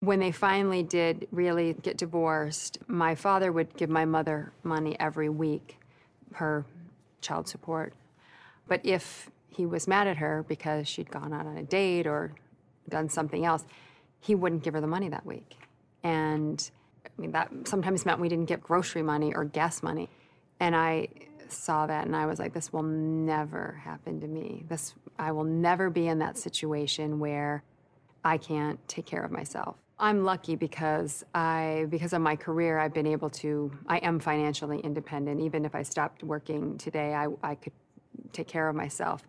When 0.00 0.20
they 0.20 0.30
finally 0.30 0.82
did 0.82 1.26
really 1.32 1.72
get 1.72 1.96
divorced, 1.96 2.78
my 2.86 3.14
father 3.14 3.50
would 3.50 3.76
give 3.76 3.88
my 3.88 4.04
mother 4.04 4.52
money 4.62 4.96
every 5.00 5.28
week, 5.28 5.78
her 6.34 6.64
child 7.20 7.48
support. 7.48 7.94
But 8.68 8.84
if 8.84 9.30
he 9.48 9.64
was 9.64 9.88
mad 9.88 10.06
at 10.06 10.18
her 10.18 10.44
because 10.46 10.86
she'd 10.86 11.10
gone 11.10 11.32
out 11.32 11.46
on 11.46 11.56
a 11.56 11.62
date 11.62 12.06
or 12.06 12.34
done 12.88 13.08
something 13.08 13.44
else, 13.44 13.64
he 14.20 14.34
wouldn't 14.34 14.62
give 14.62 14.74
her 14.74 14.80
the 14.80 14.86
money 14.86 15.08
that 15.08 15.24
week. 15.24 15.56
And 16.02 16.70
I 17.04 17.20
mean, 17.20 17.32
that 17.32 17.50
sometimes 17.64 18.04
meant 18.04 18.20
we 18.20 18.28
didn't 18.28 18.46
get 18.46 18.62
grocery 18.62 19.02
money 19.02 19.34
or 19.34 19.44
gas 19.44 19.82
money. 19.82 20.10
And 20.60 20.76
I 20.76 21.08
saw 21.48 21.86
that 21.86 22.06
and 22.06 22.14
I 22.14 22.26
was 22.26 22.38
like, 22.38 22.52
this 22.52 22.72
will 22.72 22.82
never 22.82 23.80
happen 23.82 24.20
to 24.20 24.28
me. 24.28 24.64
This, 24.68 24.94
I 25.18 25.32
will 25.32 25.44
never 25.44 25.88
be 25.88 26.06
in 26.06 26.18
that 26.18 26.36
situation 26.36 27.18
where 27.18 27.62
I 28.24 28.36
can't 28.36 28.78
take 28.88 29.06
care 29.06 29.22
of 29.22 29.30
myself. 29.30 29.76
I'm 29.98 30.24
lucky 30.24 30.56
because 30.56 31.24
I 31.34 31.86
because 31.88 32.12
of 32.12 32.20
my 32.20 32.36
career 32.36 32.78
I've 32.78 32.92
been 32.92 33.06
able 33.06 33.30
to 33.30 33.72
I 33.86 33.98
am 33.98 34.20
financially 34.20 34.80
independent. 34.80 35.40
Even 35.40 35.64
if 35.64 35.74
I 35.74 35.82
stopped 35.82 36.22
working 36.22 36.76
today, 36.76 37.14
I, 37.14 37.28
I 37.42 37.54
could 37.54 37.72
take 38.32 38.46
care 38.46 38.68
of 38.68 38.76
myself. 38.76 39.22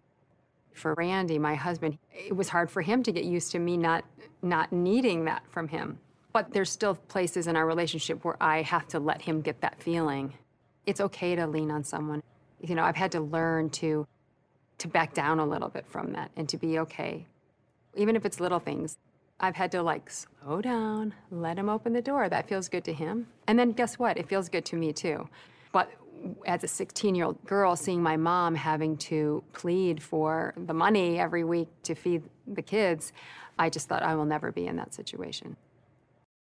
For 0.74 0.93
Randy, 0.95 1.39
my 1.39 1.55
husband, 1.55 1.97
it 2.13 2.36
was 2.36 2.50
hard 2.50 2.69
for 2.69 2.81
him 2.81 3.01
to 3.03 3.12
get 3.12 3.24
used 3.24 3.51
to 3.53 3.59
me 3.59 3.77
not 3.77 4.03
not 4.41 4.74
needing 4.74 5.25
that 5.25 5.43
from 5.50 5.69
him. 5.69 6.00
But 6.33 6.51
there's 6.51 6.69
still 6.69 6.95
places 6.95 7.47
in 7.47 7.55
our 7.55 7.65
relationship 7.65 8.24
where 8.25 8.38
I 8.41 8.62
have 8.62 8.88
to 8.89 9.00
let 9.00 9.21
him 9.21 9.41
get 9.41 9.62
that 9.62 9.81
feeling. 9.81 10.33
It's 10.86 11.00
okay 11.00 11.36
to 11.36 11.47
lean 11.47 11.71
on 11.71 11.83
someone. 11.83 12.21
You 12.62 12.75
know, 12.75 12.83
I've 12.83 12.95
had 12.97 13.13
to 13.13 13.21
learn 13.21 13.69
to 13.71 14.05
to 14.79 14.88
back 14.88 15.13
down 15.13 15.39
a 15.39 15.45
little 15.45 15.69
bit 15.69 15.88
from 15.88 16.12
that 16.12 16.29
and 16.36 16.47
to 16.50 16.57
be 16.57 16.77
okay. 16.79 17.25
Even 17.95 18.17
if 18.17 18.25
it's 18.25 18.41
little 18.41 18.59
things. 18.59 18.97
I've 19.39 19.56
had 19.56 19.72
to 19.74 19.84
like 19.84 20.10
slow 20.10 20.62
down, 20.62 21.13
let 21.29 21.58
him 21.58 21.70
open 21.70 21.94
the 21.94 22.01
door. 22.01 22.27
That 22.27 22.48
feels 22.48 22.70
good 22.70 22.84
to 22.86 22.94
him. 22.94 23.27
And 23.48 23.58
then 23.58 23.72
guess 23.72 24.00
what? 24.00 24.17
It 24.17 24.27
feels 24.27 24.50
good 24.50 24.65
to 24.65 24.75
me 24.75 24.94
too. 24.94 25.29
But 25.72 25.91
as 26.46 26.63
a 26.63 26.67
16 26.67 27.13
year 27.13 27.25
old 27.25 27.44
girl, 27.46 27.75
seeing 27.75 28.01
my 28.01 28.17
mom 28.17 28.56
having 28.56 28.98
to 28.98 29.44
plead 29.53 30.01
for 30.01 30.53
the 30.58 30.74
money 30.74 31.20
every 31.20 31.44
week 31.44 31.70
to 31.84 31.94
feed 31.94 32.24
the 32.48 32.63
kids, 32.63 33.13
I 33.60 33.70
just 33.70 33.88
thought 33.88 34.01
I 34.01 34.15
will 34.15 34.25
never 34.25 34.51
be 34.51 34.65
in 34.65 34.75
that 34.77 34.94
situation. 34.94 35.56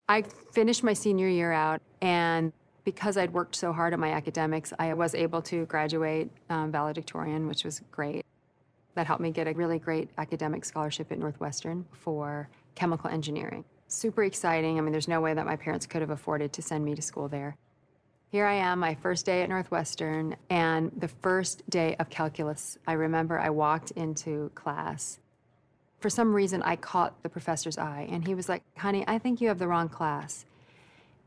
I 0.07 0.23
finished 0.53 0.83
my 0.83 0.93
senior 0.93 1.27
year 1.27 1.51
out, 1.51 1.81
and 2.01 2.53
because 2.85 3.17
I'd 3.17 3.33
worked 3.33 3.55
so 3.55 3.73
hard 3.73 3.91
at 3.91 3.99
my 3.99 4.11
academics, 4.11 4.71
I 4.79 4.93
was 4.93 5.13
able 5.13 5.41
to 5.43 5.65
graduate 5.65 6.29
um, 6.49 6.71
valedictorian, 6.71 7.47
which 7.47 7.65
was 7.65 7.81
great. 7.91 8.25
That 8.95 9.05
helped 9.05 9.21
me 9.21 9.31
get 9.31 9.47
a 9.47 9.53
really 9.53 9.79
great 9.79 10.09
academic 10.17 10.63
scholarship 10.63 11.11
at 11.11 11.19
Northwestern 11.19 11.85
for 11.91 12.47
chemical 12.77 13.09
engineering. 13.09 13.65
Super 13.87 14.23
exciting. 14.23 14.77
I 14.77 14.81
mean, 14.81 14.91
there's 14.91 15.07
no 15.07 15.19
way 15.19 15.33
that 15.33 15.45
my 15.45 15.55
parents 15.55 15.87
could 15.87 16.01
have 16.01 16.11
afforded 16.11 16.53
to 16.53 16.61
send 16.61 16.85
me 16.85 16.93
to 16.93 17.01
school 17.01 17.27
there. 17.27 17.57
Here 18.29 18.45
I 18.45 18.55
am, 18.55 18.79
my 18.79 18.93
first 18.93 19.25
day 19.25 19.41
at 19.41 19.49
Northwestern, 19.49 20.35
and 20.49 20.91
the 20.95 21.07
first 21.07 21.67
day 21.69 21.95
of 21.97 22.09
calculus. 22.09 22.77
I 22.85 22.93
remember 22.93 23.39
I 23.39 23.49
walked 23.49 23.91
into 23.91 24.51
class. 24.53 25.19
For 25.99 26.09
some 26.09 26.33
reason, 26.33 26.61
I 26.61 26.75
caught 26.75 27.23
the 27.23 27.29
professor's 27.29 27.77
eye, 27.79 28.07
and 28.11 28.27
he 28.27 28.35
was 28.35 28.47
like, 28.47 28.61
Honey, 28.77 29.03
I 29.07 29.17
think 29.17 29.41
you 29.41 29.47
have 29.47 29.57
the 29.57 29.67
wrong 29.67 29.89
class. 29.89 30.45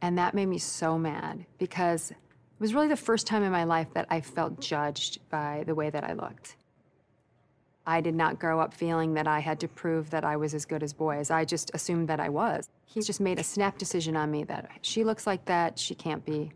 And 0.02 0.18
that 0.18 0.34
made 0.34 0.46
me 0.46 0.58
so 0.58 0.98
mad 0.98 1.46
because 1.58 2.12
it 2.12 2.16
was 2.60 2.74
really 2.74 2.88
the 2.88 2.96
first 2.96 3.26
time 3.26 3.42
in 3.42 3.50
my 3.50 3.64
life 3.64 3.88
that 3.94 4.06
I 4.08 4.20
felt 4.20 4.60
judged 4.60 5.18
by 5.30 5.64
the 5.66 5.74
way 5.74 5.90
that 5.90 6.04
I 6.04 6.12
looked. 6.12 6.56
I 7.86 8.00
did 8.00 8.14
not 8.14 8.38
grow 8.38 8.60
up 8.60 8.74
feeling 8.74 9.14
that 9.14 9.26
I 9.26 9.40
had 9.40 9.58
to 9.60 9.68
prove 9.68 10.10
that 10.10 10.24
I 10.24 10.36
was 10.36 10.54
as 10.54 10.64
good 10.64 10.82
as 10.82 10.92
boys. 10.92 11.30
I 11.30 11.44
just 11.44 11.70
assumed 11.74 12.08
that 12.08 12.20
I 12.20 12.28
was. 12.28 12.68
He 12.84 13.00
just 13.00 13.20
made 13.20 13.38
a 13.38 13.42
snap 13.42 13.78
decision 13.78 14.16
on 14.16 14.30
me 14.30 14.44
that 14.44 14.70
she 14.82 15.04
looks 15.04 15.26
like 15.26 15.44
that, 15.46 15.78
she 15.78 15.94
can't 15.94 16.24
be 16.24 16.52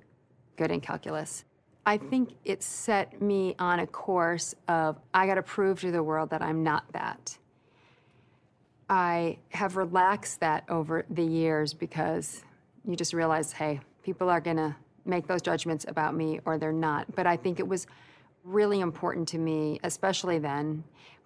good 0.56 0.70
in 0.70 0.80
calculus. 0.80 1.44
I 1.86 1.98
think 1.98 2.30
it 2.44 2.62
set 2.62 3.20
me 3.20 3.54
on 3.58 3.80
a 3.80 3.86
course 3.86 4.54
of 4.68 4.98
I 5.12 5.26
got 5.26 5.34
to 5.34 5.42
prove 5.42 5.80
to 5.80 5.90
the 5.90 6.02
world 6.02 6.30
that 6.30 6.40
I'm 6.42 6.62
not 6.62 6.84
that. 6.92 7.36
I 8.88 9.38
have 9.50 9.76
relaxed 9.76 10.40
that 10.40 10.64
over 10.68 11.04
the 11.10 11.24
years 11.24 11.74
because 11.74 12.42
you 12.86 12.96
just 12.96 13.12
realize, 13.12 13.52
hey, 13.52 13.80
people 14.02 14.28
are 14.28 14.40
going 14.40 14.56
to 14.56 14.76
make 15.04 15.26
those 15.26 15.42
judgments 15.42 15.84
about 15.88 16.14
me 16.14 16.40
or 16.44 16.58
they're 16.58 16.72
not. 16.72 17.14
But 17.14 17.26
I 17.26 17.36
think 17.36 17.58
it 17.58 17.68
was 17.68 17.86
really 18.44 18.80
important 18.80 19.28
to 19.28 19.38
me, 19.38 19.80
especially 19.82 20.38
then, 20.38 20.84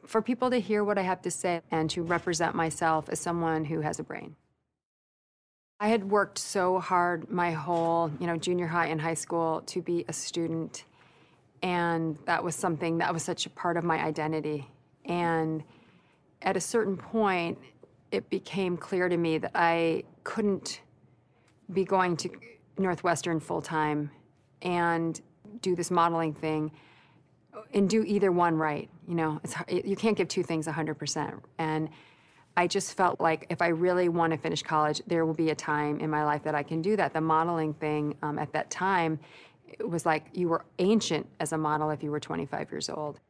for 0.08 0.22
people 0.22 0.50
to 0.50 0.58
hear 0.58 0.82
what 0.82 0.96
I 0.96 1.02
have 1.02 1.20
to 1.22 1.30
say 1.30 1.60
and 1.70 1.90
to 1.90 2.02
represent 2.02 2.54
myself 2.54 3.10
as 3.10 3.20
someone 3.20 3.66
who 3.66 3.82
has 3.82 4.00
a 4.00 4.02
brain. 4.02 4.36
I 5.80 5.88
had 5.88 6.10
worked 6.10 6.38
so 6.38 6.80
hard 6.80 7.30
my 7.30 7.52
whole, 7.52 8.10
you 8.18 8.26
know, 8.26 8.36
junior 8.38 8.66
high 8.66 8.86
and 8.86 8.98
high 8.98 9.14
school 9.14 9.62
to 9.66 9.82
be 9.82 10.06
a 10.08 10.12
student. 10.14 10.84
And 11.62 12.18
that 12.24 12.42
was 12.42 12.56
something 12.56 12.98
that 12.98 13.12
was 13.12 13.22
such 13.22 13.44
a 13.44 13.50
part 13.50 13.76
of 13.76 13.84
my 13.84 14.02
identity. 14.02 14.66
And 15.04 15.62
at 16.40 16.56
a 16.56 16.60
certain 16.60 16.96
point, 16.96 17.58
it 18.10 18.30
became 18.30 18.78
clear 18.78 19.10
to 19.10 19.16
me 19.16 19.36
that 19.36 19.50
I 19.54 20.04
couldn't 20.24 20.80
be 21.70 21.84
going 21.84 22.16
to 22.16 22.30
Northwestern 22.78 23.40
full 23.40 23.60
time 23.60 24.10
and 24.62 25.20
do 25.60 25.76
this 25.76 25.90
modeling 25.90 26.32
thing 26.32 26.72
and 27.74 27.88
do 27.88 28.04
either 28.04 28.32
one 28.32 28.56
right. 28.56 28.88
You 29.06 29.14
know, 29.14 29.40
it's, 29.44 29.54
you 29.84 29.96
can't 29.96 30.16
give 30.16 30.28
two 30.28 30.42
things 30.42 30.66
100%. 30.66 31.40
And 31.58 31.88
I 32.56 32.66
just 32.66 32.94
felt 32.94 33.20
like 33.20 33.46
if 33.50 33.62
I 33.62 33.68
really 33.68 34.08
want 34.08 34.32
to 34.32 34.38
finish 34.38 34.62
college, 34.62 35.00
there 35.06 35.24
will 35.24 35.34
be 35.34 35.50
a 35.50 35.54
time 35.54 36.00
in 36.00 36.10
my 36.10 36.24
life 36.24 36.42
that 36.44 36.54
I 36.54 36.62
can 36.62 36.82
do 36.82 36.96
that. 36.96 37.12
The 37.12 37.20
modeling 37.20 37.74
thing 37.74 38.16
um, 38.22 38.38
at 38.38 38.52
that 38.52 38.70
time, 38.70 39.18
was 39.84 40.06
like 40.06 40.26
you 40.32 40.48
were 40.48 40.64
ancient 40.78 41.26
as 41.40 41.52
a 41.52 41.58
model 41.58 41.90
if 41.90 42.02
you 42.02 42.10
were 42.10 42.20
25 42.20 42.70
years 42.70 42.88
old. 42.88 43.20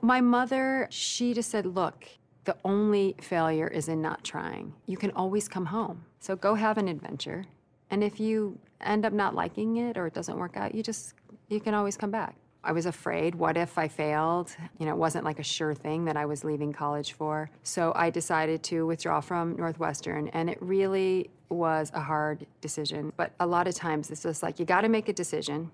My 0.00 0.20
mother, 0.20 0.86
she 0.90 1.34
just 1.34 1.50
said, 1.50 1.66
look, 1.66 2.06
the 2.44 2.56
only 2.64 3.16
failure 3.20 3.68
is 3.68 3.88
in 3.88 4.02
not 4.02 4.22
trying. 4.22 4.74
You 4.86 4.96
can 4.96 5.10
always 5.12 5.48
come 5.48 5.66
home. 5.66 6.04
So 6.20 6.36
go 6.36 6.54
have 6.54 6.76
an 6.78 6.88
adventure. 6.88 7.46
And 7.90 8.04
if 8.04 8.20
you 8.20 8.58
end 8.80 9.06
up 9.06 9.12
not 9.12 9.34
liking 9.34 9.76
it 9.78 9.96
or 9.96 10.06
it 10.06 10.14
doesn't 10.14 10.36
work 10.36 10.56
out, 10.56 10.74
you 10.74 10.82
just, 10.82 11.14
you 11.48 11.60
can 11.60 11.74
always 11.74 11.96
come 11.96 12.10
back. 12.10 12.36
I 12.64 12.72
was 12.72 12.86
afraid. 12.86 13.34
What 13.34 13.58
if 13.58 13.76
I 13.76 13.88
failed? 13.88 14.56
You 14.78 14.86
know, 14.86 14.92
it 14.92 14.98
wasn't 14.98 15.24
like 15.24 15.38
a 15.38 15.44
sure 15.44 15.74
thing 15.74 16.06
that 16.06 16.16
I 16.16 16.24
was 16.24 16.44
leaving 16.44 16.72
college 16.72 17.12
for. 17.12 17.50
So 17.62 17.92
I 17.94 18.08
decided 18.08 18.62
to 18.64 18.86
withdraw 18.86 19.20
from 19.20 19.54
Northwestern, 19.56 20.28
and 20.28 20.48
it 20.48 20.56
really 20.62 21.30
was 21.50 21.92
a 21.94 22.00
hard 22.00 22.46
decision. 22.62 23.12
But 23.18 23.32
a 23.38 23.46
lot 23.46 23.68
of 23.68 23.74
times 23.74 24.10
it's 24.10 24.22
just 24.22 24.42
like 24.42 24.58
you 24.58 24.64
got 24.64 24.80
to 24.80 24.88
make 24.88 25.10
a 25.10 25.12
decision, 25.12 25.70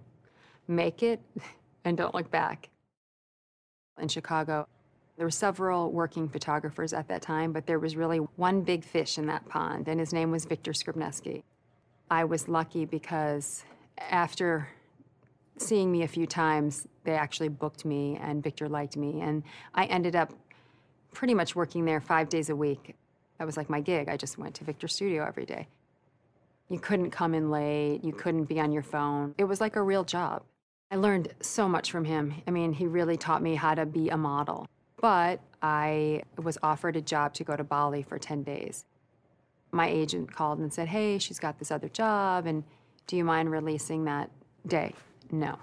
make 0.66 1.04
it, 1.04 1.20
and 1.84 1.96
don't 1.96 2.14
look 2.14 2.30
back. 2.30 2.68
In 4.00 4.08
Chicago, 4.08 4.66
there 5.16 5.26
were 5.26 5.30
several 5.30 5.92
working 5.92 6.28
photographers 6.28 6.92
at 6.92 7.06
that 7.08 7.22
time, 7.22 7.52
but 7.52 7.66
there 7.66 7.78
was 7.78 7.94
really 7.94 8.18
one 8.36 8.62
big 8.62 8.84
fish 8.84 9.16
in 9.16 9.26
that 9.26 9.48
pond, 9.48 9.86
and 9.86 10.00
his 10.00 10.12
name 10.12 10.32
was 10.32 10.44
Victor 10.44 10.72
Skrebneski. 10.72 11.44
I 12.10 12.24
was 12.24 12.48
lucky 12.48 12.84
because 12.84 13.64
after 13.98 14.68
seeing 15.60 15.92
me 15.92 16.02
a 16.02 16.08
few 16.08 16.26
times, 16.26 16.86
they 17.04 17.12
actually 17.12 17.48
booked 17.48 17.84
me, 17.84 18.18
and 18.20 18.42
Victor 18.42 18.68
liked 18.68 18.96
me. 18.96 19.20
And 19.20 19.42
I 19.74 19.84
ended 19.86 20.16
up 20.16 20.32
pretty 21.12 21.34
much 21.34 21.54
working 21.54 21.84
there 21.84 22.00
five 22.00 22.28
days 22.28 22.50
a 22.50 22.56
week. 22.56 22.94
That 23.38 23.46
was 23.46 23.56
like 23.56 23.70
my 23.70 23.80
gig. 23.80 24.08
I 24.08 24.16
just 24.16 24.38
went 24.38 24.54
to 24.56 24.64
Victor's 24.64 24.94
studio 24.94 25.24
every 25.26 25.46
day. 25.46 25.66
You 26.68 26.78
couldn't 26.78 27.10
come 27.10 27.34
in 27.34 27.50
late, 27.50 28.04
you 28.04 28.12
couldn't 28.12 28.44
be 28.44 28.60
on 28.60 28.70
your 28.70 28.82
phone. 28.82 29.34
It 29.38 29.44
was 29.44 29.60
like 29.60 29.76
a 29.76 29.82
real 29.82 30.04
job. 30.04 30.42
I 30.90 30.96
learned 30.96 31.34
so 31.40 31.68
much 31.68 31.90
from 31.90 32.04
him. 32.04 32.34
I 32.46 32.50
mean, 32.50 32.72
he 32.72 32.86
really 32.86 33.16
taught 33.16 33.42
me 33.42 33.54
how 33.54 33.74
to 33.74 33.86
be 33.86 34.08
a 34.08 34.16
model. 34.16 34.66
But 35.00 35.40
I 35.62 36.22
was 36.42 36.58
offered 36.62 36.96
a 36.96 37.00
job 37.00 37.34
to 37.34 37.44
go 37.44 37.56
to 37.56 37.64
Bali 37.64 38.02
for 38.02 38.18
10 38.18 38.42
days. 38.42 38.84
My 39.72 39.88
agent 39.88 40.32
called 40.32 40.58
and 40.58 40.72
said, 40.72 40.88
Hey, 40.88 41.18
she's 41.18 41.38
got 41.38 41.58
this 41.58 41.70
other 41.70 41.88
job, 41.88 42.46
and 42.46 42.64
do 43.06 43.16
you 43.16 43.24
mind 43.24 43.50
releasing 43.50 44.04
that 44.04 44.30
day? 44.66 44.94
No, 45.32 45.58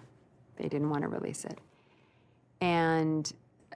they 0.58 0.68
didn't 0.68 0.90
want 0.90 1.04
to 1.04 1.08
release 1.08 1.46
it. 1.46 1.60
And 2.62 3.32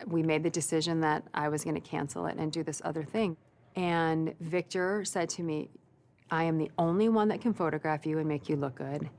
we 0.07 0.23
made 0.23 0.43
the 0.43 0.49
decision 0.49 1.01
that 1.01 1.23
I 1.33 1.49
was 1.49 1.63
going 1.63 1.75
to 1.75 1.81
cancel 1.81 2.25
it 2.25 2.37
and 2.37 2.51
do 2.51 2.63
this 2.63 2.81
other 2.83 3.03
thing. 3.03 3.37
And 3.75 4.33
Victor 4.39 5.05
said 5.05 5.29
to 5.29 5.43
me, 5.43 5.69
I 6.29 6.43
am 6.43 6.57
the 6.57 6.71
only 6.77 7.09
one 7.09 7.27
that 7.27 7.41
can 7.41 7.53
photograph 7.53 8.05
you 8.05 8.17
and 8.17 8.27
make 8.27 8.49
you 8.49 8.55
look 8.55 8.75
good, 8.75 9.09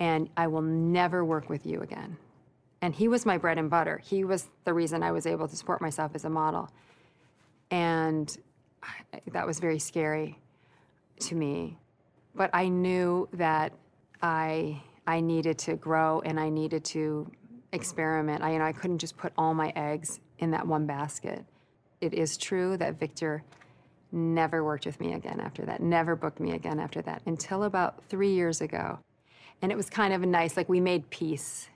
and 0.00 0.28
I 0.36 0.46
will 0.46 0.62
never 0.62 1.24
work 1.24 1.48
with 1.48 1.66
you 1.66 1.82
again. 1.82 2.16
And 2.80 2.94
he 2.94 3.08
was 3.08 3.24
my 3.24 3.38
bread 3.38 3.58
and 3.58 3.70
butter. 3.70 3.98
He 3.98 4.24
was 4.24 4.48
the 4.64 4.74
reason 4.74 5.02
I 5.02 5.12
was 5.12 5.26
able 5.26 5.46
to 5.46 5.54
support 5.54 5.80
myself 5.80 6.12
as 6.14 6.24
a 6.24 6.30
model. 6.30 6.68
And 7.70 8.36
that 9.30 9.46
was 9.46 9.60
very 9.60 9.78
scary 9.78 10.38
to 11.20 11.34
me. 11.34 11.78
But 12.34 12.50
I 12.52 12.68
knew 12.68 13.28
that 13.34 13.72
I 14.20 14.82
I 15.06 15.20
needed 15.20 15.58
to 15.58 15.74
grow 15.74 16.20
and 16.24 16.38
I 16.38 16.48
needed 16.48 16.84
to 16.86 17.30
experiment. 17.72 18.42
I, 18.42 18.52
you 18.52 18.58
know, 18.58 18.64
I 18.64 18.72
couldn't 18.72 18.98
just 18.98 19.16
put 19.16 19.32
all 19.36 19.54
my 19.54 19.72
eggs 19.74 20.20
in 20.38 20.50
that 20.52 20.66
one 20.66 20.86
basket. 20.86 21.44
It 22.00 22.14
is 22.14 22.36
true 22.36 22.76
that 22.76 22.98
Victor 22.98 23.42
never 24.12 24.62
worked 24.62 24.86
with 24.86 25.00
me 25.00 25.14
again 25.14 25.40
after 25.40 25.64
that, 25.64 25.80
never 25.80 26.14
booked 26.14 26.38
me 26.38 26.52
again 26.52 26.78
after 26.78 27.00
that 27.02 27.22
until 27.26 27.64
about 27.64 28.04
three 28.08 28.32
years 28.32 28.60
ago. 28.60 28.98
And 29.62 29.72
it 29.72 29.76
was 29.76 29.88
kind 29.88 30.12
of 30.12 30.20
nice, 30.22 30.56
like 30.56 30.68
we 30.68 30.80
made 30.80 31.08
peace. 31.10 31.68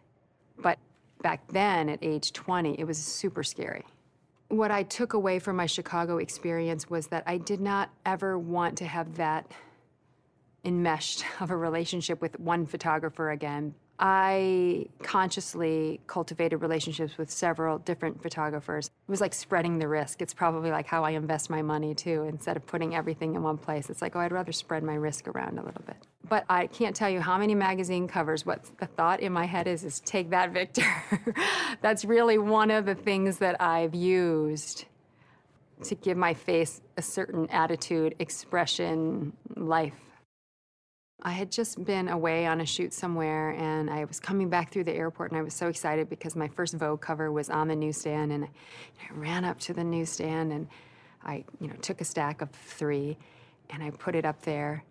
But 0.59 0.78
back 1.23 1.47
then, 1.49 1.88
at 1.88 1.99
age 2.02 2.33
20, 2.33 2.78
it 2.78 2.85
was 2.85 2.99
super 2.99 3.42
scary. 3.42 3.85
What 4.49 4.71
I 4.71 4.83
took 4.83 5.14
away 5.14 5.38
from 5.38 5.56
my 5.56 5.66
Chicago 5.66 6.18
experience 6.18 6.90
was 6.90 7.09
that 7.09 7.25
I 7.26 7.38
did 7.38 7.61
not 7.61 7.90
ever 8.04 8.38
want 8.38 8.76
to 8.78 8.87
have 8.87 9.16
that 9.16 9.50
enmeshed 10.66 11.25
of 11.40 11.50
a 11.50 11.56
relationship 11.56 12.20
with 12.20 12.38
one 12.38 12.66
photographer 12.66 13.30
again. 13.30 13.75
I 13.99 14.88
consciously 15.02 16.00
cultivated 16.06 16.58
relationships 16.58 17.16
with 17.16 17.30
several 17.30 17.78
different 17.78 18.23
photographers. 18.23 18.88
It 18.88 19.11
was 19.11 19.23
like 19.23 19.32
spreading 19.32 19.78
the 19.78 19.88
risk. 19.88 20.20
It's 20.20 20.35
probably 20.35 20.70
like 20.70 20.87
how 20.87 21.02
I 21.02 21.12
invest 21.12 21.49
my 21.49 21.62
money 21.62 21.94
too. 21.94 22.25
Instead 22.25 22.58
of 22.58 22.66
putting 22.66 22.94
everything 22.94 23.37
in 23.37 23.42
one 23.42 23.56
place, 23.56 23.88
it's 23.88 24.02
like, 24.02 24.14
oh, 24.14 24.20
I'd 24.20 24.32
rather 24.32 24.52
spread 24.52 24.82
my 24.82 24.96
risk 24.96 25.28
around 25.28 25.58
a 25.58 25.64
little 25.64 25.82
bit. 25.87 25.96
But 26.28 26.44
I 26.50 26.66
can't 26.66 26.94
tell 26.94 27.08
you 27.08 27.20
how 27.20 27.38
many 27.38 27.54
magazine 27.54 28.06
covers. 28.06 28.44
What 28.44 28.66
the 28.78 28.87
thought 28.87 29.20
in 29.20 29.32
my 29.32 29.46
head 29.46 29.66
is, 29.66 29.82
is 29.82 30.00
take 30.00 30.28
that, 30.30 30.52
Victor. 30.52 30.85
That's 31.80 32.04
really 32.04 32.37
one 32.37 32.70
of 32.70 32.85
the 32.85 32.94
things 32.94 33.38
that 33.38 33.61
I've 33.62 33.94
used 33.94 34.85
to 35.85 35.94
give 35.94 36.16
my 36.16 36.35
face 36.35 36.80
a 36.96 37.02
certain 37.02 37.49
attitude, 37.50 38.14
expression, 38.18 39.32
life. 39.56 39.94
I 41.23 41.30
had 41.30 41.50
just 41.50 41.82
been 41.85 42.08
away 42.08 42.46
on 42.46 42.61
a 42.61 42.66
shoot 42.66 42.92
somewhere 42.92 43.50
and 43.50 43.88
I 43.88 44.04
was 44.04 44.20
coming 44.20 44.50
back 44.50 44.70
through 44.70 44.85
the 44.85 44.94
airport 44.94 45.30
and 45.30 45.38
I 45.40 45.42
was 45.42 45.54
so 45.54 45.68
excited 45.68 46.11
because 46.11 46.37
my 46.37 46.49
first 46.49 46.75
Vogue 46.75 47.00
cover 47.00 47.32
was 47.32 47.49
on 47.49 47.68
the 47.68 47.75
newsstand 47.75 48.32
and 48.32 48.44
I, 48.44 48.49
ran 49.12 49.44
up 49.44 49.58
to 49.61 49.73
the 49.73 49.82
newsstand 49.82 50.52
and 50.52 50.68
I, 51.25 51.44
you 51.61 51.68
know, 51.68 51.75
took 51.80 52.00
a 52.00 52.04
stack 52.04 52.42
of 52.42 52.50
three 52.50 53.16
and 53.70 53.82
I 53.82 53.90
put 53.90 54.14
it 54.14 54.26
up 54.26 54.42
there 54.42 54.85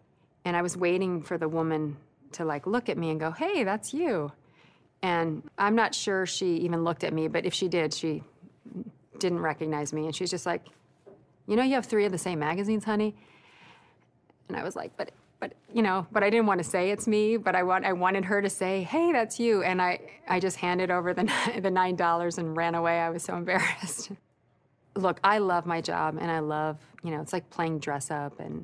and 0.46 0.58
I 0.58 0.62
was 0.62 0.76
waiting 0.76 1.22
for 1.22 1.38
the 1.38 1.48
woman 1.48 1.96
to 2.34 2.44
like 2.44 2.66
look 2.66 2.90
at 2.90 2.98
me 2.98 3.12
and 3.12 3.20
go, 3.20 3.32
"Hey, 3.32 3.64
that's 3.64 3.94
you." 3.94 4.32
And 5.02 5.44
I'm 5.58 5.76
not 5.76 5.96
sure 5.96 6.26
she 6.26 6.58
even 6.58 6.84
looked 6.84 7.04
at 7.04 7.14
me, 7.14 7.28
but 7.28 7.46
if 7.46 7.54
she 7.54 7.68
did, 7.68 7.94
she 7.94 8.24
didn't 9.20 9.40
recognize 9.40 9.94
me 9.94 10.06
and 10.06 10.16
she's 10.16 10.32
just 10.32 10.46
like, 10.46 10.66
"You 11.48 11.56
know, 11.56 11.64
you 11.64 11.76
have 11.76 11.86
three 11.86 12.06
of 12.06 12.12
the 12.12 12.18
same 12.18 12.40
magazines, 12.40 12.84
honey." 12.84 13.16
And 14.50 14.58
I 14.58 14.64
was 14.64 14.76
like, 14.76 14.98
"But 14.98 15.12
but 15.40 15.54
you 15.74 15.82
know, 15.82 16.08
but 16.12 16.24
I 16.24 16.30
didn't 16.30 16.46
want 16.46 16.60
to 16.60 16.64
say 16.64 16.92
it's 16.92 17.08
me. 17.08 17.38
But 17.38 17.56
I 17.56 17.64
want, 17.64 17.86
I 17.86 17.94
wanted 17.94 18.26
her 18.26 18.42
to 18.42 18.50
say, 18.50 18.84
"Hey, 18.84 19.12
that's 19.12 19.40
you." 19.40 19.64
And 19.64 19.82
I, 19.82 20.00
I 20.28 20.40
just 20.40 20.58
handed 20.58 20.92
over 20.92 21.14
the 21.14 21.32
the 21.62 21.72
nine 21.72 21.96
dollars 21.96 22.38
and 22.38 22.56
ran 22.56 22.76
away. 22.76 23.00
I 23.00 23.10
was 23.10 23.24
so 23.24 23.36
embarrassed. 23.38 24.12
Look, 24.96 25.20
I 25.24 25.40
love 25.40 25.66
my 25.66 25.82
job, 25.82 26.18
and 26.20 26.32
I 26.32 26.40
love, 26.40 26.78
you 27.04 27.12
know, 27.12 27.20
it's 27.22 27.34
like 27.34 27.50
playing 27.50 27.80
dress 27.80 28.12
up, 28.12 28.40
and 28.40 28.64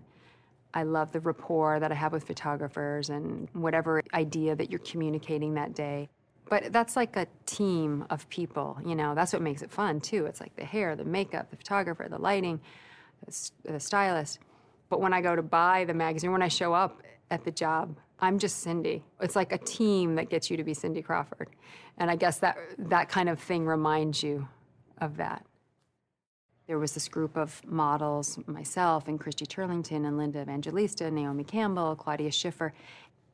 I 0.74 0.84
love 0.84 1.12
the 1.12 1.20
rapport 1.20 1.82
that 1.82 1.92
I 1.92 1.96
have 1.96 2.14
with 2.14 2.24
photographers 2.24 3.10
and 3.10 3.50
whatever 3.52 4.02
idea 4.14 4.56
that 4.56 4.70
you're 4.70 4.80
communicating 4.80 5.56
that 5.56 5.76
day. 5.76 6.10
But 6.50 6.72
that's 6.72 6.96
like 6.96 7.16
a 7.18 7.28
team 7.46 8.06
of 8.10 8.28
people, 8.30 8.78
you 8.86 8.96
know. 8.96 9.14
That's 9.14 9.34
what 9.34 9.42
makes 9.42 9.62
it 9.62 9.72
fun 9.72 10.00
too. 10.00 10.26
It's 10.26 10.40
like 10.40 10.56
the 10.56 10.66
hair, 10.66 10.96
the 10.96 11.06
makeup, 11.06 11.50
the 11.50 11.58
photographer, 11.58 12.08
the 12.10 12.18
lighting, 12.18 12.62
the 13.64 13.80
stylist. 13.80 14.40
But 14.92 15.00
when 15.00 15.14
I 15.14 15.22
go 15.22 15.38
to 15.38 15.42
buy 15.42 15.86
the 15.86 15.94
magazine, 15.94 16.34
when 16.34 16.42
I 16.42 16.50
show 16.50 16.74
up 16.74 17.02
at 17.32 17.46
the 17.46 17.50
job, 17.50 17.98
I'm 18.20 18.38
just 18.38 18.60
Cindy. 18.60 19.02
It's 19.22 19.38
like 19.38 19.54
a 19.54 19.58
team 19.58 20.16
that 20.16 20.30
gets 20.30 20.52
you 20.52 20.58
to 20.58 20.66
be 20.66 20.74
Cindy 20.74 21.02
Crawford. 21.02 21.48
And 21.98 22.12
I 22.12 22.18
guess 22.18 22.40
that 22.40 22.58
that 22.78 23.08
kind 23.08 23.30
of 23.30 23.40
thing 23.40 23.66
reminds 23.66 24.22
you 24.22 24.50
of 25.00 25.16
that. 25.16 25.46
There 26.68 26.78
was 26.78 26.92
this 26.92 27.08
group 27.08 27.38
of 27.38 27.62
models, 27.66 28.38
myself 28.48 29.08
and 29.08 29.18
Christy 29.18 29.46
Turlington 29.46 30.06
and 30.06 30.18
Linda 30.18 30.42
Evangelista, 30.42 31.10
Naomi 31.10 31.46
Campbell, 31.46 31.96
Claudia 31.96 32.30
Schiffer. 32.30 32.74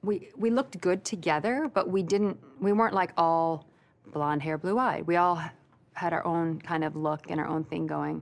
We 0.03 0.29
we 0.37 0.51
looked 0.51 0.79
good 0.79 1.03
together, 1.03 1.71
but 1.73 1.89
we 1.89 2.03
didn't 2.03 2.37
we 2.61 2.71
weren't 2.71 2.93
like 2.93 3.13
all 3.17 3.65
blonde 4.13 4.43
hair, 4.43 4.59
blue 4.59 4.77
eyed. 4.77 5.07
We 5.07 5.15
all 5.15 5.41
had 5.93 6.13
our 6.13 6.23
own 6.23 6.61
kind 6.61 6.83
of 6.83 6.95
look 6.95 7.31
and 7.31 7.39
our 7.39 7.47
own 7.47 7.63
thing 7.63 7.87
going. 7.87 8.21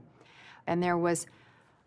And 0.66 0.82
there 0.82 0.96
was 0.96 1.26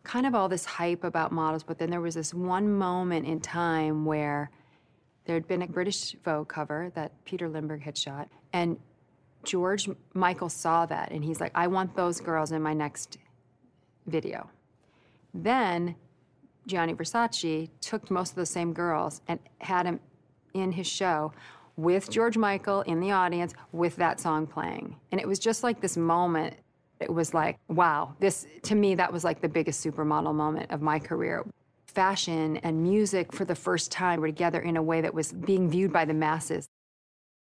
kind 0.04 0.26
of 0.26 0.34
all 0.34 0.50
this 0.50 0.66
hype 0.66 1.04
about 1.04 1.32
models, 1.32 1.64
but 1.64 1.78
then 1.78 1.90
there 1.90 2.02
was 2.02 2.16
this 2.16 2.34
one 2.34 2.72
moment 2.72 3.28
in 3.28 3.40
time 3.40 4.06
where 4.06 4.50
there 5.26 5.36
had 5.36 5.48
been 5.48 5.62
a 5.62 5.68
British 5.68 6.16
Vogue 6.24 6.48
cover 6.48 6.92
that 6.96 7.12
Peter 7.26 7.48
Lindbergh 7.48 7.82
had 7.82 7.98
shot, 7.98 8.30
and 8.54 8.78
George 9.44 9.90
Michael 10.14 10.50
saw 10.50 10.86
that, 10.86 11.12
and 11.12 11.24
he's 11.24 11.40
like, 11.40 11.52
I 11.56 11.68
want 11.68 11.96
those 11.96 12.20
girls 12.20 12.52
in 12.52 12.62
my 12.62 12.74
next 12.74 13.18
video. 14.08 14.50
Then 15.34 15.96
Gianni 16.66 16.94
Versace 16.94 17.70
took 17.82 18.10
most 18.10 18.32
of 18.32 18.36
the 18.36 18.46
same 18.46 18.74
girls 18.74 19.22
and 19.28 19.40
had 19.60 19.86
them 19.86 20.00
in 20.54 20.72
his 20.72 20.88
show 20.88 21.32
with 21.78 22.10
George 22.10 22.38
Michael 22.38 22.82
in 22.82 23.00
the 23.00 23.12
audience 23.12 23.54
with 23.72 23.96
that 23.98 24.20
song 24.20 24.46
playing. 24.46 24.96
And 25.12 25.22
it 25.22 25.28
was 25.28 25.40
just 25.40 25.64
like 25.64 25.80
this 25.80 25.96
moment 25.96 26.56
it 27.00 27.12
was 27.12 27.34
like, 27.34 27.58
wow, 27.68 28.16
this, 28.20 28.46
to 28.64 28.76
me, 28.76 28.96
that 28.96 29.12
was 29.12 29.24
like 29.24 29.42
the 29.42 29.50
biggest 29.50 29.86
supermodel 29.86 30.36
moment 30.36 30.70
of 30.72 30.82
my 30.82 31.00
career. 31.00 31.46
Fashion 31.86 32.58
and 32.58 32.84
music 32.84 33.32
for 33.34 33.46
the 33.46 33.56
first 33.56 33.92
time 33.92 34.20
were 34.20 34.28
together 34.28 34.60
in 34.60 34.78
a 34.78 34.84
way 34.84 35.02
that 35.02 35.14
was 35.14 35.32
being 35.32 35.70
viewed 35.70 35.94
by 35.94 36.06
the 36.06 36.14
masses. 36.14 36.68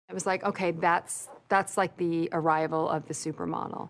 It 0.09 0.13
was 0.13 0.25
like, 0.25 0.43
okay, 0.43 0.71
that's, 0.71 1.29
that's 1.49 1.77
like 1.77 1.95
the 1.97 2.29
arrival 2.31 2.89
of 2.89 3.07
the 3.07 3.13
supermodel. 3.13 3.89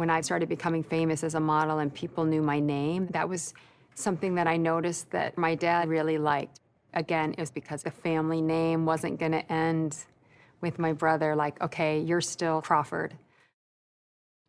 When 0.00 0.08
I 0.08 0.22
started 0.22 0.48
becoming 0.48 0.82
famous 0.82 1.22
as 1.22 1.34
a 1.34 1.40
model 1.40 1.78
and 1.78 1.92
people 1.92 2.24
knew 2.24 2.40
my 2.40 2.58
name, 2.58 3.06
that 3.08 3.28
was 3.28 3.52
something 3.94 4.34
that 4.36 4.46
I 4.46 4.56
noticed 4.56 5.10
that 5.10 5.36
my 5.36 5.54
dad 5.54 5.90
really 5.90 6.16
liked. 6.16 6.58
Again, 6.94 7.34
it 7.36 7.40
was 7.40 7.50
because 7.50 7.82
the 7.82 7.90
family 7.90 8.40
name 8.40 8.86
wasn't 8.86 9.20
going 9.20 9.32
to 9.32 9.52
end 9.52 9.98
with 10.62 10.78
my 10.78 10.94
brother, 10.94 11.36
like, 11.36 11.60
okay, 11.60 12.00
you're 12.00 12.22
still 12.22 12.62
Crawford. 12.62 13.14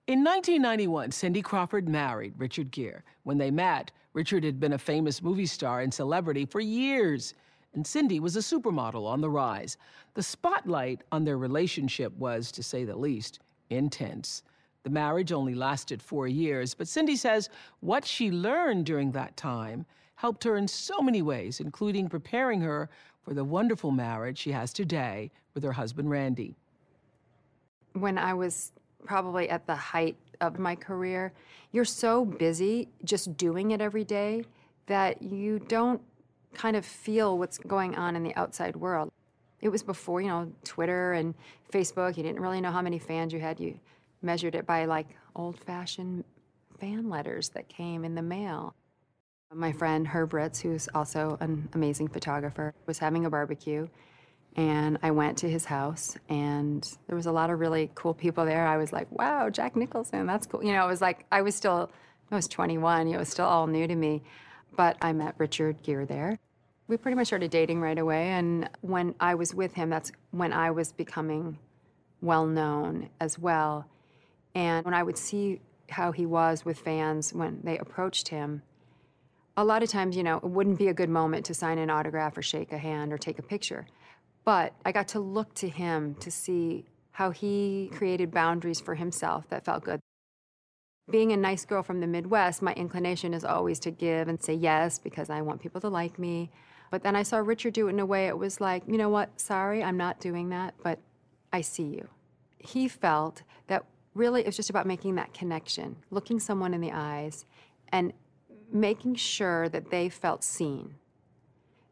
In 0.08 0.24
1991, 0.24 1.12
Cindy 1.12 1.42
Crawford 1.42 1.90
married 1.90 2.34
Richard 2.38 2.72
Gere. 2.72 3.02
When 3.24 3.38
they 3.38 3.52
met, 3.52 3.92
Richard 4.14 4.46
had 4.46 4.58
been 4.58 4.74
a 4.74 4.78
famous 4.78 5.22
movie 5.22 5.46
star 5.46 5.82
and 5.82 5.94
celebrity 5.94 6.46
for 6.46 6.62
years, 6.62 7.34
and 7.74 7.86
Cindy 7.86 8.22
was 8.22 8.38
a 8.38 8.40
supermodel 8.40 9.06
on 9.06 9.20
the 9.20 9.30
rise. 9.30 9.76
The 10.14 10.24
spotlight 10.24 11.02
on 11.12 11.26
their 11.26 11.38
relationship 11.38 12.14
was, 12.18 12.54
to 12.54 12.64
say 12.64 12.86
the 12.86 12.96
least, 12.96 13.40
intense. 13.70 14.44
The 14.84 14.90
marriage 14.90 15.32
only 15.32 15.54
lasted 15.54 16.02
four 16.02 16.28
years, 16.28 16.74
but 16.74 16.88
Cindy 16.88 17.16
says 17.16 17.50
what 17.82 18.06
she 18.06 18.32
learned 18.32 18.86
during 18.86 19.12
that 19.12 19.38
time 19.38 19.86
helped 20.16 20.44
her 20.44 20.56
in 20.58 20.68
so 20.68 21.02
many 21.02 21.22
ways, 21.22 21.60
including 21.60 22.10
preparing 22.10 22.62
her 22.62 22.90
for 23.24 23.34
the 23.34 23.44
wonderful 23.44 23.92
marriage 23.92 24.40
she 24.40 24.52
has 24.52 24.74
today 24.74 25.32
with 25.54 25.64
her 25.64 25.74
husband, 25.74 26.10
Randy. 26.10 26.56
when 27.94 28.18
I 28.18 28.34
was 28.34 28.72
probably 29.06 29.50
at 29.50 29.68
the 29.68 29.76
height 29.76 30.16
of 30.40 30.60
my 30.60 30.76
career, 30.76 31.34
you're 31.72 31.86
so 31.86 32.26
busy 32.26 32.88
just 33.04 33.36
doing 33.38 33.72
it 33.72 33.82
every 33.82 34.04
day 34.04 34.46
that 34.88 35.22
you 35.22 35.60
don't 35.60 36.02
kind 36.54 36.76
of 36.76 36.86
feel 36.86 37.38
what's 37.38 37.58
going 37.58 37.96
on 37.96 38.16
in 38.16 38.24
the 38.24 38.36
outside 38.36 38.76
world. 38.76 39.12
It 39.62 39.70
was 39.70 39.84
before, 39.84 40.22
you 40.22 40.28
know, 40.28 40.52
Twitter 40.64 41.14
and 41.14 41.36
Facebook. 41.72 42.18
You 42.18 42.24
didn't 42.24 42.42
really 42.42 42.62
know 42.62 42.72
how 42.72 42.82
many 42.82 43.00
fans 43.00 43.32
you 43.32 43.40
had. 43.40 43.60
You 43.60 43.80
measured 44.22 44.56
it 44.56 44.66
by 44.66 44.86
like 44.86 45.08
old 45.36 45.60
fashioned 45.60 46.24
fan 46.80 47.10
letters 47.10 47.50
that 47.50 47.70
came 47.70 48.04
in 48.04 48.16
the 48.16 48.22
mail. 48.22 48.76
My 49.54 49.72
friend 49.74 50.08
Herb 50.08 50.34
Ritts, 50.34 50.62
who's 50.62 50.88
also 50.96 51.38
an 51.42 51.68
amazing 51.74 52.08
photographer, 52.08 52.74
was 52.86 53.00
having 53.00 53.26
a 53.26 53.30
barbecue. 53.30 53.88
And 54.56 54.98
I 55.04 55.12
went 55.12 55.38
to 55.40 55.50
his 55.50 55.66
house, 55.66 56.18
and 56.28 56.86
there 57.08 57.16
was 57.16 57.26
a 57.26 57.32
lot 57.32 57.50
of 57.50 57.60
really 57.60 57.90
cool 57.96 58.14
people 58.14 58.46
there. 58.46 58.68
I 58.68 58.78
was 58.78 58.92
like, 58.92 59.10
wow, 59.12 59.50
Jack 59.50 59.76
Nicholson, 59.78 60.26
that's 60.26 60.46
cool. 60.46 60.64
You 60.64 60.74
know, 60.74 60.86
it 60.86 60.90
was 60.90 61.02
like, 61.02 61.26
I 61.32 61.42
was 61.42 61.56
still, 61.56 61.90
I 62.32 62.36
was 62.36 62.48
21, 62.50 63.08
it 63.08 63.18
was 63.18 63.30
still 63.30 63.46
all 63.46 63.68
new 63.68 63.88
to 63.88 63.96
me. 63.96 64.24
But 64.76 64.98
I 65.02 65.14
met 65.14 65.36
Richard 65.38 65.84
Gere 65.84 66.06
there. 66.06 66.40
We 66.88 66.98
pretty 66.98 67.16
much 67.16 67.28
started 67.28 67.52
dating 67.52 67.80
right 67.82 67.98
away. 67.98 68.30
And 68.30 68.70
when 68.82 69.16
I 69.20 69.36
was 69.36 69.54
with 69.54 69.74
him, 69.74 69.90
that's 69.90 70.12
when 70.32 70.52
I 70.52 70.72
was 70.72 70.92
becoming 70.92 71.58
well 72.22 72.46
known 72.46 73.10
as 73.20 73.40
well. 73.40 73.86
And 74.56 74.86
when 74.86 74.94
I 74.94 75.04
would 75.04 75.18
see 75.18 75.62
how 75.90 76.12
he 76.12 76.26
was 76.26 76.66
with 76.66 76.80
fans 76.80 77.34
when 77.34 77.60
they 77.64 77.78
approached 77.78 78.30
him, 78.30 78.62
a 79.58 79.64
lot 79.64 79.84
of 79.84 79.90
times, 79.90 80.16
you 80.16 80.24
know, 80.24 80.38
it 80.38 80.44
wouldn't 80.44 80.80
be 80.80 80.88
a 80.88 80.94
good 80.94 81.10
moment 81.10 81.46
to 81.48 81.54
sign 81.54 81.78
an 81.78 81.90
autograph 81.90 82.38
or 82.38 82.42
shake 82.42 82.72
a 82.72 82.78
hand 82.78 83.12
or 83.12 83.18
take 83.18 83.38
a 83.38 83.44
picture. 83.44 83.86
But 84.44 84.74
I 84.86 84.92
got 84.92 85.08
to 85.10 85.20
look 85.20 85.54
to 85.56 85.70
him 85.70 86.16
to 86.16 86.32
see 86.32 86.86
how 87.12 87.32
he 87.32 87.92
created 87.94 88.32
boundaries 88.32 88.80
for 88.80 88.96
himself 88.96 89.48
that 89.50 89.66
felt 89.66 89.84
good. 89.84 90.00
Being 91.10 91.32
a 91.34 91.38
nice 91.38 91.66
girl 91.66 91.84
from 91.84 92.00
the 92.00 92.08
Midwest, 92.08 92.62
my 92.62 92.74
inclination 92.74 93.34
is 93.34 93.44
always 93.44 93.80
to 93.80 93.92
give 93.92 94.28
and 94.28 94.42
say 94.42 94.54
yes 94.54 94.98
because 94.98 95.30
I 95.30 95.42
want 95.42 95.62
people 95.62 95.82
to 95.82 95.90
like 95.90 96.18
me. 96.18 96.50
But 96.90 97.04
then 97.04 97.16
I 97.16 97.24
saw 97.24 97.38
Richard 97.38 97.74
do 97.74 97.88
it 97.88 97.92
in 97.92 98.00
a 98.00 98.06
way 98.06 98.28
it 98.28 98.38
was 98.38 98.62
like, 98.62 98.84
you 98.88 98.98
know 98.98 99.10
what, 99.10 99.40
sorry, 99.40 99.84
I'm 99.84 99.98
not 99.98 100.20
doing 100.20 100.50
that, 100.50 100.74
but 100.84 101.00
I 101.52 101.62
see 101.62 101.84
you. 101.84 102.08
He 102.60 102.88
felt 102.88 103.44
that 103.68 103.84
really 104.14 104.42
it 104.42 104.46
was 104.48 104.56
just 104.56 104.70
about 104.70 104.86
making 104.86 105.16
that 105.16 105.34
connection, 105.34 105.96
looking 106.10 106.40
someone 106.40 106.74
in 106.74 106.82
the 106.82 106.92
eyes 106.92 107.46
and 107.90 108.14
making 108.72 109.16
sure 109.16 109.70
that 109.70 109.92
they 109.92 110.10
felt 110.10 110.44
seen. 110.44 110.96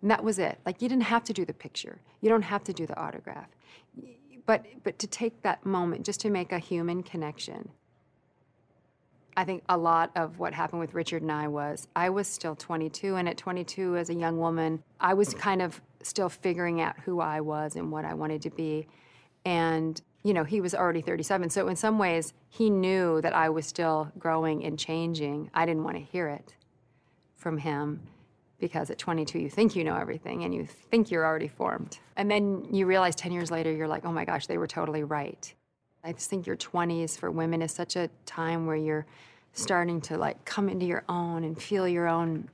And 0.02 0.12
that 0.12 0.24
was 0.24 0.40
it. 0.40 0.60
Like 0.66 0.82
you 0.82 0.90
didn't 0.90 1.04
have 1.04 1.24
to 1.26 1.34
do 1.34 1.46
the 1.46 1.54
picture. 1.54 2.00
You 2.22 2.30
don't 2.30 2.44
have 2.44 2.64
to 2.66 2.74
do 2.74 2.86
the 2.86 2.98
autograph. 3.00 3.50
But 4.46 4.66
but 4.84 4.98
to 5.00 5.08
take 5.08 5.42
that 5.44 5.66
moment 5.66 6.06
just 6.06 6.22
to 6.22 6.30
make 6.30 6.52
a 6.52 6.60
human 6.60 7.04
connection. 7.04 7.70
I 9.38 9.46
think 9.46 9.64
a 9.70 9.78
lot 9.78 10.12
of 10.16 10.40
what 10.40 10.54
happened 10.54 10.82
with 10.82 10.94
Richard 10.94 11.22
and 11.22 11.32
I 11.32 11.48
was 11.48 11.88
I 11.96 12.10
was 12.10 12.28
still 12.28 12.56
22 12.56 13.16
and 13.16 13.30
at 13.30 13.38
22 13.38 13.96
as 13.96 14.10
a 14.10 14.14
young 14.14 14.38
woman, 14.38 14.84
I 15.00 15.14
was 15.14 15.34
kind 15.34 15.62
of 15.62 15.82
still 16.02 16.30
figuring 16.30 16.82
out 16.82 16.96
who 17.02 17.20
I 17.20 17.42
was 17.42 17.76
and 17.76 17.92
what 17.92 18.06
I 18.06 18.14
wanted 18.14 18.42
to 18.44 18.50
be. 18.50 18.88
And 19.46 20.02
you 20.24 20.34
know, 20.34 20.44
he 20.44 20.60
was 20.60 20.76
already 20.76 21.02
37. 21.02 21.50
So 21.50 21.68
in 21.70 21.76
some 21.76 21.98
ways, 21.98 22.34
he 22.50 22.70
knew 22.70 23.22
that 23.22 23.34
I 23.34 23.50
was 23.50 23.66
still 23.66 24.12
growing 24.20 24.66
and 24.66 24.78
changing. 24.78 25.50
I 25.54 25.66
didn't 25.66 25.86
want 25.86 25.96
to 25.96 26.04
hear 26.04 26.28
it 26.28 26.56
from 27.38 27.58
him 27.58 28.02
because 28.60 28.90
at 28.90 28.98
22 28.98 29.40
you 29.40 29.50
think 29.50 29.76
you 29.76 29.86
know 29.86 29.96
everything 29.96 30.44
and 30.44 30.54
you 30.54 30.66
think 30.66 31.10
you're 31.10 31.26
already 31.26 31.48
formed. 31.48 32.00
And 32.18 32.30
then 32.30 32.68
you 32.70 32.86
realize 32.86 33.16
10 33.16 33.32
years 33.32 33.50
later 33.50 33.72
you're 33.72 33.88
like, 33.88 34.06
"Oh 34.06 34.12
my 34.12 34.26
gosh, 34.26 34.48
they 34.48 34.58
were 34.58 34.68
totally 34.68 35.04
right." 35.04 35.54
I 36.04 36.14
just 36.14 36.30
think 36.30 36.46
your 36.46 36.58
20s 36.58 37.18
for 37.18 37.32
women 37.32 37.62
is 37.62 37.72
such 37.72 37.96
a 37.96 38.10
time 38.26 38.66
where 38.66 38.76
you're 38.76 39.06
starting 39.54 40.02
to 40.02 40.18
like 40.18 40.44
come 40.46 40.70
into 40.70 40.86
your 40.86 41.04
own 41.10 41.44
and 41.44 41.62
feel 41.62 41.88
your 41.88 42.08
own 42.08 42.50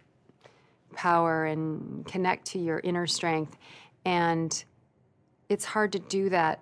power 0.93 1.45
and 1.45 2.05
connect 2.05 2.45
to 2.45 2.59
your 2.59 2.79
inner 2.83 3.05
strength. 3.07 3.57
And 4.05 4.63
it's 5.49 5.65
hard 5.65 5.91
to 5.93 5.99
do 5.99 6.29
that. 6.29 6.61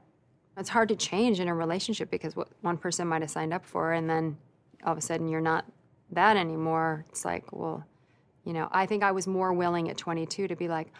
It's 0.58 0.70
hard 0.70 0.90
to 0.90 0.96
change 0.96 1.40
in 1.40 1.48
a 1.48 1.56
relationship 1.56 2.12
because 2.12 2.36
what 2.36 2.50
one 2.62 2.78
person 2.78 3.08
might 3.08 3.22
have 3.22 3.32
signed 3.32 3.54
up 3.54 3.66
for 3.66 3.94
and 3.94 4.10
then 4.10 4.38
all 4.86 4.92
of 4.92 4.98
a 4.98 5.02
sudden 5.02 5.28
you're 5.28 5.42
not 5.42 5.66
that 6.12 6.38
anymore. 6.38 7.06
It's 7.10 7.26
like, 7.26 7.52
well, 7.52 7.86
you 8.46 8.54
know, 8.54 8.68
I 8.72 8.86
think 8.86 9.04
I 9.04 9.12
was 9.12 9.26
more 9.26 9.54
willing 9.54 9.90
at 9.90 9.98
22 9.98 10.48
to 10.48 10.56
be 10.56 10.68
like, 10.68 10.92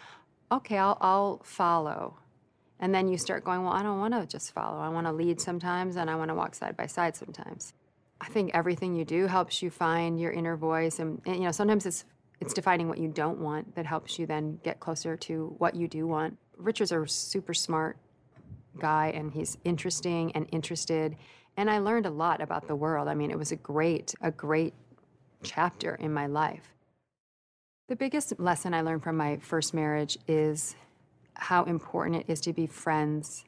okay, 0.50 0.78
I'll, 0.78 0.98
I'll 1.00 1.40
follow. 1.44 2.18
And 2.80 2.94
then 2.94 3.08
you 3.08 3.16
start 3.16 3.44
going, 3.44 3.62
well, 3.62 3.72
I 3.72 3.82
don't 3.82 4.00
want 4.00 4.14
to 4.14 4.26
just 4.26 4.52
follow. 4.52 4.80
I 4.80 4.88
want 4.88 5.06
to 5.06 5.12
lead 5.12 5.40
sometimes 5.40 5.96
and 5.96 6.10
I 6.10 6.16
want 6.16 6.30
to 6.30 6.34
walk 6.34 6.54
side 6.54 6.76
by 6.76 6.86
side 6.86 7.16
sometimes. 7.16 7.72
I 8.20 8.26
think 8.28 8.50
everything 8.54 8.94
you 8.94 9.04
do 9.04 9.26
helps 9.26 9.62
you 9.62 9.70
find 9.70 10.18
your 10.18 10.32
inner 10.32 10.56
voice. 10.56 10.98
And, 10.98 11.20
and, 11.26 11.36
you 11.36 11.42
know, 11.42 11.52
sometimes 11.52 11.86
it's, 11.86 12.04
it's 12.40 12.54
defining 12.54 12.88
what 12.88 12.98
you 12.98 13.08
don't 13.08 13.38
want 13.38 13.74
that 13.76 13.86
helps 13.86 14.18
you 14.18 14.26
then 14.26 14.58
get 14.64 14.80
closer 14.80 15.16
to 15.16 15.54
what 15.58 15.74
you 15.74 15.88
do 15.88 16.06
want. 16.06 16.36
Richard's 16.56 16.92
a 16.92 17.06
super 17.06 17.54
smart 17.54 17.96
guy 18.78 19.12
and 19.14 19.32
he's 19.32 19.58
interesting 19.64 20.32
and 20.32 20.46
interested. 20.52 21.16
And 21.56 21.70
I 21.70 21.78
learned 21.78 22.06
a 22.06 22.10
lot 22.10 22.40
about 22.40 22.66
the 22.66 22.76
world. 22.76 23.08
I 23.08 23.14
mean, 23.14 23.30
it 23.30 23.38
was 23.38 23.52
a 23.52 23.56
great, 23.56 24.14
a 24.20 24.30
great 24.30 24.74
chapter 25.42 25.94
in 25.94 26.12
my 26.12 26.26
life. 26.26 26.74
The 27.88 27.96
biggest 27.96 28.38
lesson 28.40 28.72
I 28.72 28.80
learned 28.80 29.02
from 29.02 29.16
my 29.16 29.36
first 29.36 29.74
marriage 29.74 30.18
is 30.26 30.74
how 31.34 31.64
important 31.64 32.22
it 32.22 32.32
is 32.32 32.40
to 32.42 32.52
be 32.52 32.66
friends, 32.66 33.44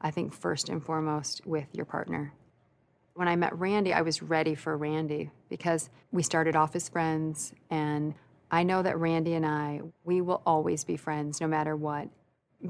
I 0.00 0.10
think, 0.10 0.32
first 0.32 0.68
and 0.68 0.82
foremost, 0.82 1.44
with 1.46 1.66
your 1.72 1.84
partner. 1.84 2.32
When 3.14 3.28
I 3.28 3.36
met 3.36 3.58
Randy, 3.58 3.92
I 3.92 4.02
was 4.02 4.22
ready 4.22 4.54
for 4.54 4.76
Randy 4.76 5.30
because 5.48 5.90
we 6.12 6.22
started 6.22 6.56
off 6.56 6.76
as 6.76 6.88
friends, 6.88 7.52
and 7.70 8.14
I 8.50 8.62
know 8.62 8.82
that 8.82 8.98
Randy 8.98 9.34
and 9.34 9.44
I, 9.44 9.80
we 10.04 10.20
will 10.20 10.42
always 10.46 10.84
be 10.84 10.96
friends 10.96 11.40
no 11.40 11.46
matter 11.46 11.74
what. 11.74 12.08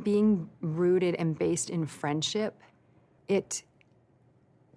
Being 0.02 0.48
rooted 0.60 1.14
and 1.16 1.38
based 1.38 1.70
in 1.70 1.86
friendship, 1.86 2.60
it 3.28 3.62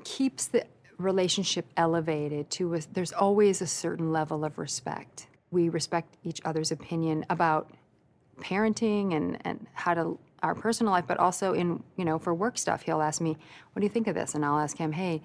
keeps 0.04 0.48
the 0.48 0.66
relationship 0.98 1.66
elevated 1.78 2.50
to 2.50 2.76
a, 2.76 2.80
there's 2.94 3.12
always 3.12 3.62
a 3.62 3.68
certain 3.68 4.12
level 4.12 4.46
of 4.46 4.58
respect 4.58 5.28
we 5.56 5.70
respect 5.70 6.18
each 6.24 6.42
other's 6.46 6.72
opinion 6.72 7.26
about 7.30 7.72
parenting 8.40 9.16
and, 9.16 9.38
and 9.46 9.66
how 9.74 9.94
to 9.94 10.20
our 10.44 10.54
personal 10.54 10.92
life, 10.92 11.06
but 11.08 11.18
also 11.18 11.54
in, 11.54 11.82
you 11.96 12.06
know, 12.06 12.20
for 12.20 12.34
work 12.34 12.58
stuff. 12.58 12.82
He'll 12.84 13.02
ask 13.02 13.22
me, 13.22 13.38
what 13.72 13.80
do 13.80 13.86
you 13.86 13.90
think 13.90 14.08
of 14.08 14.16
this? 14.16 14.36
And 14.36 14.46
I'll 14.46 14.60
ask 14.60 14.78
him, 14.78 14.92
hey, 14.92 15.24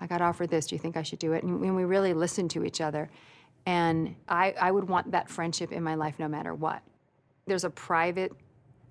I 0.00 0.06
got 0.06 0.22
offered 0.22 0.50
this. 0.50 0.66
Do 0.66 0.74
you 0.74 0.78
think 0.78 0.96
I 0.96 1.02
should 1.02 1.18
do 1.18 1.34
it? 1.34 1.44
And, 1.44 1.62
and 1.62 1.76
we 1.76 1.84
really 1.84 2.14
listen 2.14 2.48
to 2.48 2.64
each 2.64 2.80
other. 2.80 3.10
And 3.66 4.16
I, 4.28 4.54
I 4.60 4.70
would 4.70 4.88
want 4.88 5.12
that 5.12 5.28
friendship 5.28 5.72
in 5.72 5.82
my 5.82 5.94
life 5.94 6.18
no 6.18 6.26
matter 6.26 6.54
what. 6.54 6.82
There's 7.46 7.64
a 7.64 7.70
private 7.70 8.32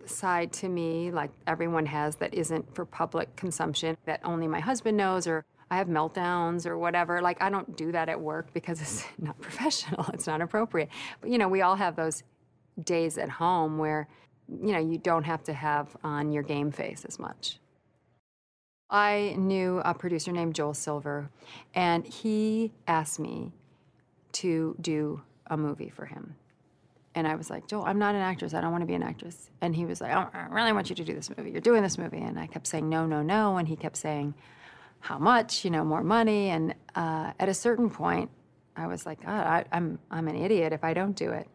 side 0.05 0.51
to 0.53 0.69
me, 0.69 1.12
like 1.12 1.31
everyone 1.47 1.86
has, 1.86 2.15
that 2.17 2.34
isn't 2.34 2.73
for 2.75 2.86
public 2.86 3.36
consumption, 3.36 3.97
that 4.05 4.19
only 4.23 4.47
my 4.47 4.60
husband 4.60 4.97
knows 4.97 5.27
or 5.27 5.45
I 5.71 5.77
have 5.77 5.88
meltdowns 5.88 6.65
or 6.65 6.77
whatever. 6.77 7.21
Like, 7.21 7.41
I 7.41 7.49
don't 7.49 7.75
do 7.75 7.91
that 7.91 8.10
at 8.10 8.19
work 8.19 8.53
because 8.53 8.81
it's 8.86 9.05
not 9.19 9.39
professional, 9.39 10.05
it's 10.13 10.27
not 10.27 10.41
appropriate. 10.41 10.89
But, 11.21 11.29
you 11.29 11.38
know, 11.38 11.47
we 11.47 11.62
all 11.62 11.75
have 11.75 11.95
those 11.95 12.23
days 12.84 13.17
at 13.17 13.29
home 13.29 13.77
where, 13.77 14.08
you 14.62 14.73
know, 14.73 14.79
you 14.79 14.97
don't 14.97 15.23
have 15.23 15.43
to 15.43 15.53
have 15.53 15.95
on 16.03 16.31
your 16.31 16.43
game 16.43 16.71
face 16.71 17.05
as 17.05 17.17
much. 17.17 17.60
I 18.89 19.36
knew 19.38 19.81
a 19.84 19.95
producer 19.95 20.31
named 20.31 20.53
Joel 20.53 20.75
Silver, 20.75 21.29
and 21.73 22.05
he 22.05 22.71
asked 22.88 23.19
me 23.19 23.51
to 24.34 24.75
do 24.79 25.21
a 25.47 25.58
movie 25.58 25.89
for 25.89 26.05
him. 26.05 26.36
And 27.15 27.28
I 27.28 27.36
was 27.36 27.49
like, 27.49 27.67
Joel, 27.67 27.86
I'm 27.86 27.97
not 27.97 28.13
an 28.13 28.21
actress. 28.21 28.54
I 28.54 28.62
don't 28.62 28.71
want 28.71 28.82
to 28.82 28.88
be 28.88 28.93
an 28.93 29.04
actress. 29.04 29.49
And 29.62 29.73
he 29.73 29.86
was 29.86 30.01
like, 30.01 30.13
oh, 30.13 30.28
I 30.34 30.47
really 30.49 30.73
want 30.73 30.89
you 30.89 30.95
to 30.97 31.04
do 31.04 31.13
this 31.13 31.30
movie. 31.36 31.49
You're 31.51 31.62
doing 31.62 31.82
this 31.82 31.97
movie. 31.97 32.19
And 32.19 32.38
I 32.38 32.45
kept 32.45 32.67
saying, 32.67 32.88
no, 32.89 33.06
no, 33.06 33.21
no. 33.21 33.58
And 33.58 33.67
he 33.67 33.78
kept 33.78 33.95
saying, 33.95 34.34
how 34.99 35.17
much, 35.17 35.63
you 35.63 35.71
know, 35.71 35.86
more 35.86 36.04
money. 36.04 36.49
And 36.49 36.75
uh, 36.95 37.32
at 37.39 37.47
a 37.47 37.54
certain 37.54 37.89
point, 37.89 38.30
I 38.75 38.88
was 38.88 39.06
like, 39.06 39.19
oh, 39.25 39.32
I, 39.32 39.63
I'm, 39.71 39.97
I'm 40.12 40.28
an 40.28 40.36
idiot 40.36 40.73
if 40.73 40.84
I 40.84 40.93
don't 40.93 41.15
do 41.15 41.32
it. 41.32 41.47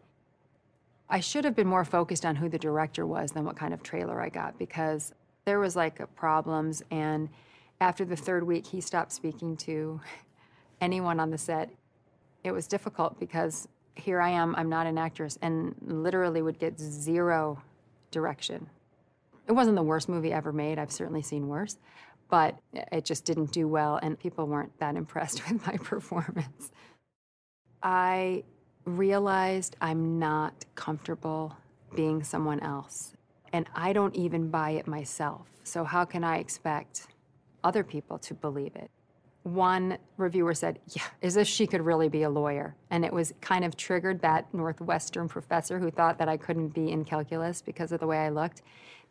I 1.09 1.19
should 1.19 1.45
have 1.45 1.55
been 1.55 1.67
more 1.67 1.85
focused 1.85 2.25
on 2.25 2.35
who 2.35 2.49
the 2.49 2.57
director 2.57 3.05
was 3.05 3.31
than 3.31 3.43
what 3.43 3.55
kind 3.55 3.73
of 3.73 3.83
trailer 3.83 4.19
I 4.21 4.29
got 4.29 4.57
because 4.57 5.13
there 5.45 5.59
was 5.59 5.75
like 5.75 5.99
problems. 6.15 6.81
And 6.89 7.29
after 7.81 8.05
the 8.05 8.15
third 8.15 8.43
week, 8.45 8.65
he 8.65 8.81
stopped 8.81 9.11
speaking 9.11 9.57
to 9.57 9.99
anyone 10.79 11.19
on 11.19 11.29
the 11.29 11.37
set. 11.37 11.69
It 12.43 12.51
was 12.51 12.65
difficult 12.65 13.19
because 13.19 13.67
here 13.95 14.21
I 14.21 14.29
am, 14.29 14.55
I'm 14.55 14.69
not 14.69 14.87
an 14.87 14.97
actress, 14.97 15.37
and 15.41 15.75
literally 15.81 16.41
would 16.41 16.59
get 16.59 16.79
zero 16.79 17.61
direction. 18.11 18.69
It 19.47 19.53
wasn't 19.53 19.75
the 19.75 19.83
worst 19.83 20.07
movie 20.07 20.31
ever 20.31 20.51
made. 20.51 20.79
I've 20.79 20.91
certainly 20.91 21.21
seen 21.21 21.47
worse 21.47 21.77
but 22.31 22.57
it 22.73 23.05
just 23.05 23.25
didn't 23.25 23.51
do 23.51 23.67
well, 23.67 23.99
and 24.01 24.17
people 24.17 24.47
weren't 24.47 24.75
that 24.79 24.95
impressed 25.03 25.47
with 25.47 25.67
my 25.67 25.77
performance. 25.77 26.71
I 27.83 28.43
realized 28.85 29.75
I'm 29.81 30.17
not 30.17 30.65
comfortable 30.73 31.55
being 31.95 32.23
someone 32.23 32.61
else, 32.61 33.13
and 33.53 33.67
I 33.75 33.93
don't 33.93 34.15
even 34.15 34.49
buy 34.49 34.71
it 34.71 34.87
myself. 34.87 35.47
So, 35.63 35.83
how 35.83 36.05
can 36.05 36.23
I 36.23 36.37
expect 36.37 37.07
other 37.63 37.83
people 37.83 38.17
to 38.19 38.33
believe 38.33 38.75
it? 38.75 38.89
One 39.43 39.97
reviewer 40.17 40.53
said, 40.53 40.79
Yeah, 40.87 41.03
as 41.21 41.35
if 41.35 41.47
she 41.47 41.65
could 41.65 41.81
really 41.81 42.09
be 42.09 42.23
a 42.23 42.29
lawyer. 42.29 42.75
And 42.89 43.03
it 43.03 43.11
was 43.11 43.33
kind 43.41 43.65
of 43.65 43.75
triggered 43.75 44.21
that 44.21 44.53
Northwestern 44.53 45.27
professor 45.27 45.79
who 45.79 45.89
thought 45.89 46.19
that 46.19 46.29
I 46.29 46.37
couldn't 46.37 46.69
be 46.69 46.91
in 46.91 47.05
calculus 47.05 47.61
because 47.61 47.91
of 47.91 47.99
the 47.99 48.07
way 48.07 48.19
I 48.19 48.29
looked 48.29 48.61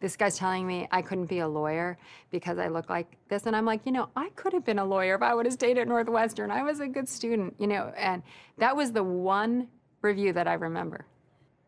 this 0.01 0.17
guy's 0.17 0.39
telling 0.39 0.67
me 0.67 0.89
I 0.91 1.03
couldn't 1.03 1.27
be 1.27 1.41
a 1.41 1.49
lawyer 1.49 1.99
because 2.31 2.59
I 2.59 2.69
look 2.69 2.89
like 2.89 3.17
this. 3.29 3.45
And 3.45 3.55
I'm 3.55 3.67
like, 3.67 3.83
you 3.85 3.93
know, 3.93 4.09
I 4.17 4.31
could 4.31 4.53
have 4.55 4.65
been 4.65 4.79
a 4.79 4.85
lawyer 4.85 5.15
if 5.15 5.23
I 5.23 5.35
would 5.35 5.45
have 5.45 5.53
stayed 5.53 5.79
at 5.79 5.87
Northwestern. 5.87 6.51
I 6.51 6.63
was 6.63 6.81
a 6.81 6.89
good 6.89 7.09
student, 7.09 7.55
you 7.59 7.67
know. 7.67 7.93
And 7.97 8.23
that 8.57 8.75
was 8.75 8.93
the 8.93 9.03
one 9.03 9.69
review 10.01 10.33
that 10.33 10.49
I 10.49 10.55
remember. 10.55 11.05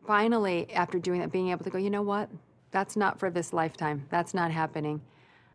Finally, 0.05 0.71
after 0.73 0.99
doing 0.99 1.19
that, 1.21 1.31
being 1.31 1.49
able 1.49 1.63
to 1.63 1.69
go, 1.69 1.77
you 1.77 1.91
know 1.91 2.01
what? 2.01 2.29
That's 2.71 2.97
not 2.97 3.19
for 3.19 3.29
this 3.29 3.53
lifetime. 3.53 4.07
That's 4.09 4.33
not 4.33 4.51
happening. 4.51 5.01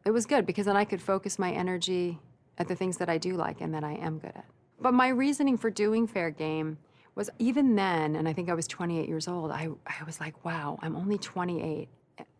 It 0.04 0.12
was 0.12 0.24
good 0.24 0.46
because 0.46 0.66
then 0.66 0.76
I 0.76 0.84
could 0.84 1.02
focus 1.02 1.38
my 1.38 1.50
energy 1.50 2.20
at 2.58 2.68
the 2.68 2.76
things 2.76 2.98
that 2.98 3.08
I 3.08 3.18
do 3.18 3.34
like 3.34 3.60
and 3.60 3.72
that 3.74 3.84
I 3.84 3.94
am 3.94 4.18
good 4.18 4.32
at. 4.34 4.44
But 4.80 4.94
my 4.94 5.08
reasoning 5.08 5.56
for 5.56 5.70
doing 5.70 6.06
fair 6.06 6.30
game 6.30 6.78
was 7.14 7.30
even 7.38 7.74
then, 7.74 8.14
and 8.14 8.28
I 8.28 8.32
think 8.32 8.48
I 8.48 8.54
was 8.54 8.68
28 8.68 9.08
years 9.08 9.26
old, 9.26 9.50
I, 9.50 9.68
I 9.86 10.04
was 10.04 10.20
like, 10.20 10.44
wow, 10.44 10.78
I'm 10.82 10.94
only 10.94 11.18
28 11.18 11.88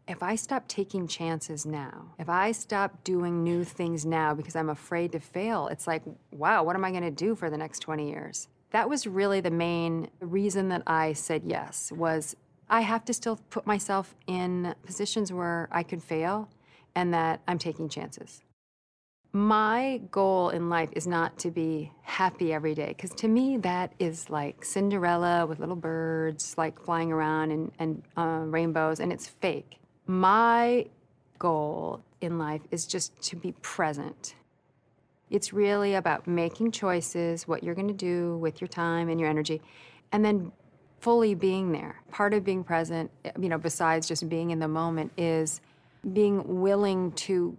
if 0.09 0.23
I 0.23 0.37
stop 0.37 0.67
taking 0.69 1.07
chances 1.07 1.67
now, 1.67 2.15
if 2.19 2.31
I 2.31 2.53
stop 2.53 3.05
doing 3.05 3.45
new 3.45 3.63
things 3.63 4.07
now 4.07 4.35
because 4.35 4.57
I'm 4.57 4.71
afraid 4.71 5.13
to 5.13 5.21
fail, 5.21 5.69
it's 5.69 5.87
like, 5.87 6.03
wow, 6.33 6.63
what 6.63 6.75
am 6.75 6.85
I 6.85 6.91
to 6.93 7.11
do 7.11 7.35
for 7.35 7.51
the 7.51 7.59
next 7.59 7.81
20 7.81 8.09
years? 8.09 8.49
That 8.71 8.89
was 8.89 9.07
really 9.07 9.41
the 9.41 9.51
main 9.51 10.09
reason 10.21 10.71
that 10.71 10.83
I 10.87 11.13
said 11.13 11.43
yes 11.45 11.93
was 11.93 12.35
I 12.71 12.81
have 12.81 13.05
to 13.07 13.13
still 13.13 13.39
put 13.51 13.67
myself 13.67 14.15
in 14.27 14.75
positions 14.85 15.33
where 15.33 15.69
I 15.71 15.83
could 15.83 16.03
fail 16.03 16.49
and 16.95 17.13
that 17.13 17.43
I'm 17.47 17.59
taking 17.59 17.89
chances. 17.89 18.43
My 19.33 20.01
goal 20.11 20.49
in 20.51 20.71
life 20.71 20.89
is 20.93 21.07
not 21.07 21.39
to 21.41 21.51
be 21.51 21.93
happy 22.03 22.53
every 22.53 22.75
day, 22.75 22.89
because 22.89 23.11
to 23.17 23.29
me, 23.29 23.59
that 23.59 23.93
is 23.99 24.31
like 24.31 24.65
Cinderella 24.65 25.47
with 25.47 25.61
little 25.61 25.77
birds 25.77 26.55
like 26.57 26.81
flying 26.83 27.13
around 27.13 27.51
and, 27.51 27.71
and 27.79 28.03
uh, 28.17 28.45
rainbows, 28.47 29.01
and 29.01 29.13
it's 29.13 29.29
fake. 29.29 29.79
My 30.07 30.87
goal 31.39 32.03
in 32.21 32.39
life 32.39 32.63
is 32.71 32.87
just 32.87 33.21
to 33.23 33.37
be 33.37 33.53
present. 33.61 34.35
It's 35.31 35.53
really 35.53 35.95
about 35.95 36.27
making 36.27 36.73
choices, 36.73 37.47
what 37.47 37.63
you're 37.63 37.75
going 37.75 37.89
to 37.89 37.95
do 37.95 38.39
with 38.39 38.63
your 38.63 38.69
time 38.69 39.11
and 39.11 39.21
your 39.21 39.29
energy, 39.29 39.61
and 40.11 40.25
then 40.25 40.53
fully 41.01 41.35
being 41.35 41.71
there. 41.71 42.01
Part 42.11 42.33
of 42.33 42.45
being 42.45 42.65
present, 42.65 43.11
you 43.39 43.51
know, 43.51 43.59
besides 43.59 44.09
just 44.09 44.27
being 44.29 44.51
in 44.51 44.59
the 44.59 44.69
moment, 44.69 45.13
is 45.19 45.61
being 46.15 46.61
willing 46.61 47.13
to 47.13 47.57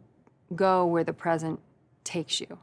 go 0.56 0.86
where 0.86 1.04
the 1.04 1.14
present 1.14 1.60
takes 2.04 2.40
you, 2.40 2.58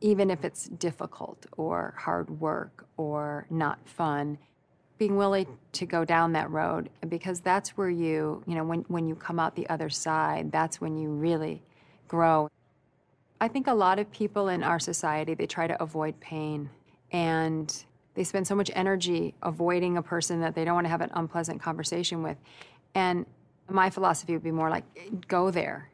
even 0.00 0.30
if 0.30 0.44
it's 0.44 0.64
difficult 0.66 1.46
or 1.56 1.94
hard 1.98 2.40
work 2.40 2.86
or 2.96 3.46
not 3.50 3.78
fun. 3.86 4.38
Being 4.98 5.16
willing 5.16 5.46
to 5.72 5.86
go 5.86 6.04
down 6.04 6.32
that 6.32 6.50
road 6.50 6.90
because 7.08 7.40
that's 7.40 7.76
where 7.76 7.90
you, 7.90 8.42
you 8.48 8.56
know, 8.56 8.64
when, 8.64 8.80
when 8.88 9.06
you 9.06 9.14
come 9.14 9.38
out 9.38 9.54
the 9.54 9.68
other 9.68 9.88
side, 9.88 10.50
that's 10.50 10.80
when 10.80 10.96
you 10.98 11.10
really 11.10 11.62
grow. 12.08 12.48
I 13.40 13.46
think 13.46 13.68
a 13.68 13.74
lot 13.74 14.00
of 14.00 14.10
people 14.10 14.48
in 14.48 14.64
our 14.64 14.80
society, 14.80 15.34
they 15.34 15.46
try 15.46 15.68
to 15.68 15.80
avoid 15.80 16.18
pain 16.18 16.68
and 17.12 17.72
they 18.14 18.24
spend 18.24 18.48
so 18.48 18.56
much 18.56 18.70
energy 18.74 19.34
avoiding 19.42 19.96
a 19.96 20.02
person 20.02 20.40
that 20.40 20.56
they 20.56 20.64
don't 20.64 20.74
want 20.74 20.86
to 20.86 20.90
have 20.90 21.00
an 21.00 21.10
unpleasant 21.14 21.62
conversation 21.62 22.24
with. 22.24 22.36
And 22.96 23.24
my 23.68 23.90
philosophy 23.90 24.32
would 24.32 24.42
be 24.42 24.50
more 24.50 24.70
like 24.70 24.82
go 25.28 25.52
there, 25.52 25.90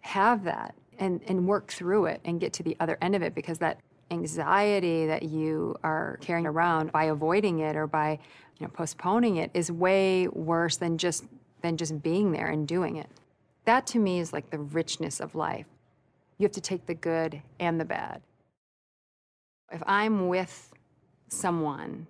have 0.00 0.44
that, 0.44 0.74
and, 1.00 1.20
and 1.26 1.48
work 1.48 1.72
through 1.72 2.06
it 2.06 2.20
and 2.24 2.38
get 2.38 2.52
to 2.52 2.62
the 2.62 2.76
other 2.78 2.96
end 3.00 3.16
of 3.16 3.22
it 3.22 3.34
because 3.34 3.58
that 3.58 3.80
anxiety 4.10 5.06
that 5.06 5.22
you 5.22 5.74
are 5.82 6.18
carrying 6.20 6.46
around 6.46 6.92
by 6.92 7.04
avoiding 7.04 7.60
it 7.60 7.74
or 7.74 7.86
by 7.86 8.18
you 8.58 8.66
know 8.66 8.72
postponing 8.72 9.36
it 9.36 9.50
is 9.54 9.72
way 9.72 10.28
worse 10.28 10.76
than 10.76 10.98
just 10.98 11.24
than 11.62 11.76
just 11.76 12.02
being 12.02 12.32
there 12.32 12.48
and 12.48 12.68
doing 12.68 12.96
it. 12.96 13.08
That 13.64 13.86
to 13.88 13.98
me 13.98 14.20
is 14.20 14.32
like 14.32 14.50
the 14.50 14.58
richness 14.58 15.20
of 15.20 15.34
life. 15.34 15.66
You 16.38 16.44
have 16.44 16.52
to 16.52 16.60
take 16.60 16.86
the 16.86 16.94
good 16.94 17.40
and 17.58 17.80
the 17.80 17.84
bad. 17.84 18.20
If 19.72 19.82
I'm 19.86 20.28
with 20.28 20.72
someone, 21.28 22.06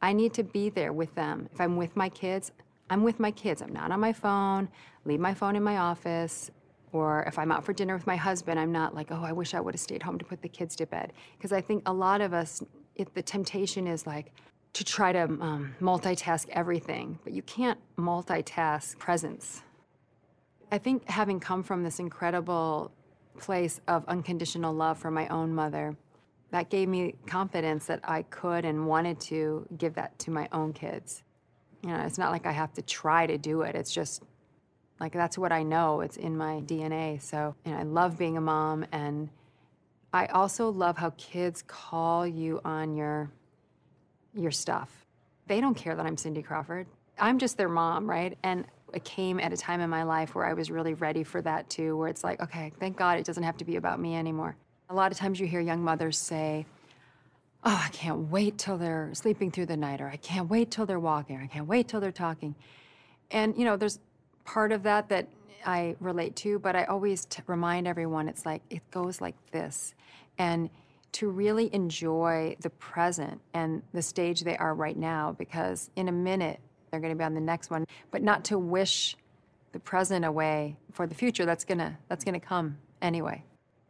I 0.00 0.12
need 0.12 0.32
to 0.34 0.42
be 0.42 0.70
there 0.70 0.92
with 0.92 1.14
them. 1.14 1.48
If 1.52 1.60
I'm 1.60 1.76
with 1.76 1.96
my 1.96 2.08
kids, 2.08 2.52
I'm 2.88 3.02
with 3.02 3.18
my 3.18 3.30
kids. 3.30 3.62
I'm 3.62 3.72
not 3.72 3.90
on 3.90 4.00
my 4.00 4.12
phone, 4.12 4.68
leave 5.04 5.20
my 5.20 5.34
phone 5.34 5.56
in 5.56 5.62
my 5.62 5.78
office. 5.78 6.50
Or 6.94 7.24
if 7.26 7.40
I'm 7.40 7.50
out 7.50 7.64
for 7.64 7.72
dinner 7.72 7.94
with 7.94 8.06
my 8.06 8.14
husband, 8.14 8.58
I'm 8.60 8.70
not 8.70 8.94
like, 8.94 9.10
oh, 9.10 9.20
I 9.20 9.32
wish 9.32 9.52
I 9.52 9.60
would 9.60 9.74
have 9.74 9.80
stayed 9.80 10.00
home 10.00 10.16
to 10.16 10.24
put 10.24 10.42
the 10.42 10.48
kids 10.48 10.76
to 10.76 10.86
bed. 10.86 11.12
Because 11.36 11.52
I 11.52 11.60
think 11.60 11.82
a 11.86 11.92
lot 11.92 12.20
of 12.20 12.32
us, 12.32 12.62
it, 12.94 13.12
the 13.14 13.22
temptation 13.22 13.88
is 13.88 14.06
like 14.06 14.30
to 14.74 14.84
try 14.84 15.10
to 15.10 15.24
um, 15.24 15.74
multitask 15.80 16.48
everything, 16.50 17.18
but 17.24 17.32
you 17.32 17.42
can't 17.42 17.80
multitask 17.98 18.96
presence. 18.96 19.62
I 20.70 20.78
think 20.78 21.10
having 21.10 21.40
come 21.40 21.64
from 21.64 21.82
this 21.82 21.98
incredible 21.98 22.92
place 23.40 23.80
of 23.88 24.04
unconditional 24.06 24.72
love 24.72 24.96
for 24.96 25.10
my 25.10 25.26
own 25.28 25.52
mother, 25.52 25.96
that 26.52 26.70
gave 26.70 26.88
me 26.88 27.16
confidence 27.26 27.86
that 27.86 28.00
I 28.04 28.22
could 28.22 28.64
and 28.64 28.86
wanted 28.86 29.18
to 29.22 29.66
give 29.78 29.94
that 29.94 30.16
to 30.20 30.30
my 30.30 30.48
own 30.52 30.72
kids. 30.72 31.24
You 31.82 31.90
know, 31.90 32.00
it's 32.06 32.18
not 32.18 32.30
like 32.30 32.46
I 32.46 32.52
have 32.52 32.72
to 32.74 32.82
try 32.82 33.26
to 33.26 33.36
do 33.36 33.62
it. 33.62 33.74
It's 33.74 33.92
just 33.92 34.22
like 35.00 35.12
that's 35.12 35.36
what 35.36 35.52
I 35.52 35.62
know. 35.62 36.00
It's 36.00 36.16
in 36.16 36.36
my 36.36 36.60
DNA. 36.62 37.20
So, 37.20 37.54
and 37.64 37.74
I 37.74 37.82
love 37.82 38.16
being 38.18 38.36
a 38.36 38.40
mom 38.40 38.86
and 38.92 39.28
I 40.12 40.26
also 40.26 40.70
love 40.70 40.96
how 40.96 41.10
kids 41.16 41.62
call 41.66 42.26
you 42.26 42.60
on 42.64 42.94
your 42.94 43.30
your 44.34 44.50
stuff. 44.50 44.90
They 45.46 45.60
don't 45.60 45.74
care 45.74 45.94
that 45.94 46.06
I'm 46.06 46.16
Cindy 46.16 46.42
Crawford. 46.42 46.86
I'm 47.18 47.38
just 47.38 47.56
their 47.56 47.68
mom, 47.68 48.08
right? 48.08 48.36
And 48.42 48.64
it 48.92 49.04
came 49.04 49.40
at 49.40 49.52
a 49.52 49.56
time 49.56 49.80
in 49.80 49.90
my 49.90 50.04
life 50.04 50.34
where 50.34 50.44
I 50.44 50.52
was 50.52 50.70
really 50.70 50.94
ready 50.94 51.24
for 51.24 51.42
that 51.42 51.68
too, 51.68 51.96
where 51.96 52.08
it's 52.08 52.24
like, 52.24 52.40
okay, 52.40 52.72
thank 52.78 52.96
God 52.96 53.18
it 53.18 53.26
doesn't 53.26 53.42
have 53.42 53.56
to 53.58 53.64
be 53.64 53.76
about 53.76 54.00
me 54.00 54.16
anymore. 54.16 54.56
A 54.90 54.94
lot 54.94 55.10
of 55.12 55.18
times 55.18 55.40
you 55.40 55.46
hear 55.46 55.60
young 55.60 55.82
mothers 55.82 56.18
say, 56.18 56.66
oh, 57.64 57.82
I 57.84 57.88
can't 57.90 58.30
wait 58.30 58.58
till 58.58 58.78
they're 58.78 59.10
sleeping 59.14 59.50
through 59.50 59.66
the 59.66 59.76
night, 59.76 60.00
or 60.00 60.08
I 60.08 60.16
can't 60.16 60.48
wait 60.48 60.70
till 60.70 60.86
they're 60.86 61.00
walking, 61.00 61.36
or 61.36 61.42
I 61.42 61.46
can't 61.46 61.66
wait 61.66 61.88
till 61.88 62.00
they're 62.00 62.12
talking. 62.12 62.54
And, 63.30 63.56
you 63.56 63.64
know, 63.64 63.76
there's 63.76 63.98
part 64.44 64.72
of 64.72 64.82
that 64.84 65.08
that 65.08 65.28
I 65.66 65.96
relate 66.00 66.36
to, 66.36 66.58
but 66.58 66.76
I 66.76 66.84
always 66.84 67.26
remind 67.46 67.88
everyone 67.88 68.28
it's 68.28 68.44
like, 68.44 68.62
it 68.70 68.82
goes 68.90 69.20
like 69.20 69.34
this. 69.50 69.94
And 70.38 70.68
to 71.12 71.30
really 71.30 71.72
enjoy 71.74 72.56
the 72.60 72.70
present 72.70 73.40
and 73.54 73.82
the 73.92 74.02
stage 74.02 74.42
they 74.42 74.56
are 74.56 74.74
right 74.74 74.96
now, 74.96 75.34
because 75.38 75.90
in 75.96 76.08
a 76.08 76.12
minute 76.12 76.60
they're 76.90 77.00
going 77.00 77.12
to 77.12 77.18
be 77.18 77.24
on 77.24 77.34
the 77.34 77.40
next 77.40 77.70
one, 77.70 77.86
but 78.10 78.22
not 78.22 78.44
to 78.44 78.58
wish 78.58 79.16
the 79.74 79.80
present 79.80 80.24
away 80.24 80.76
for 80.92 81.06
the 81.06 81.14
future. 81.14 81.44
That's 81.44 81.64
gonna 81.64 81.98
that's 82.08 82.24
gonna 82.24 82.40
come 82.40 82.78
anyway. 83.02 83.42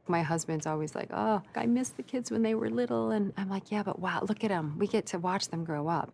My 0.08 0.22
husband's 0.22 0.66
always 0.66 0.94
like, 0.94 1.10
"Oh, 1.12 1.42
I 1.54 1.66
miss 1.66 1.90
the 1.90 2.02
kids 2.02 2.30
when 2.30 2.42
they 2.42 2.54
were 2.54 2.70
little," 2.70 3.10
and 3.10 3.34
I'm 3.36 3.50
like, 3.50 3.70
"Yeah, 3.70 3.82
but 3.82 3.98
wow, 3.98 4.24
look 4.26 4.42
at 4.44 4.48
them. 4.48 4.76
We 4.78 4.86
get 4.86 5.04
to 5.08 5.18
watch 5.18 5.48
them 5.48 5.62
grow 5.62 5.86
up. 5.86 6.12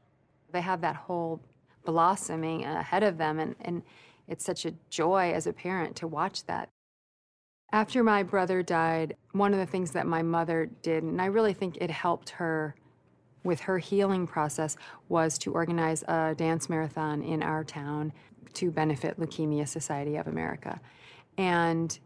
They 0.50 0.61
have 0.61 0.81
that 0.81 0.96
whole 0.96 1.40
blossoming 1.85 2.64
ahead 2.64 3.05
of 3.05 3.16
them, 3.16 3.38
and 3.38 3.55
and 3.61 3.83
it's 4.31 4.45
such 4.45 4.64
a 4.64 4.75
joy 4.88 5.33
as 5.33 5.47
a 5.47 5.53
parent 5.53 5.97
to 5.97 6.07
watch 6.07 6.47
that." 6.47 6.71
After 7.73 8.03
my 8.03 8.23
brother 8.23 8.62
died, 8.62 9.16
one 9.33 9.53
of 9.53 9.61
the 9.61 9.66
things 9.66 9.90
that 9.93 10.07
my 10.07 10.23
mother 10.23 10.71
did, 10.83 11.03
and 11.03 11.21
I 11.21 11.27
really 11.27 11.53
think 11.53 11.77
it 11.77 11.90
helped 11.90 12.31
her 12.31 12.75
with 13.45 13.61
her 13.61 13.79
healing 13.79 14.27
process, 14.27 14.77
was 15.09 15.38
to 15.38 15.53
organize 15.53 16.03
a 16.09 16.35
dance 16.35 16.69
marathon 16.69 17.23
in 17.23 17.43
our 17.43 17.62
town 17.62 18.12
to 18.55 18.71
benefit 18.71 19.19
Leukemia 19.21 19.69
Society 19.69 20.16
of 20.16 20.27
America. 20.27 20.81
And 21.38 21.97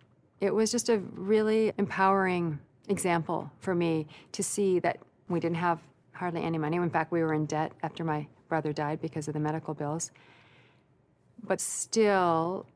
it 0.41 0.55
was 0.55 0.71
just 0.71 0.91
a 0.91 0.99
really 1.15 1.73
empowering 1.79 2.59
example 2.89 3.51
for 3.59 3.75
me 3.75 4.07
to 4.33 4.43
see 4.43 4.79
that 4.81 4.99
we 5.29 5.41
didn't 5.41 5.57
have 5.57 5.81
hardly 6.13 6.43
any 6.43 6.59
money. 6.59 6.77
In 6.77 6.91
fact, 6.91 7.11
we 7.11 7.23
were 7.23 7.33
in 7.33 7.47
debt 7.47 7.73
after 7.83 8.05
my 8.05 8.29
brother 8.49 8.73
died 8.73 9.01
because 9.01 9.27
of 9.27 9.35
the 9.35 9.41
medical 9.41 9.73
bills. 9.73 10.13
But 11.47 11.61
still, 11.61 12.67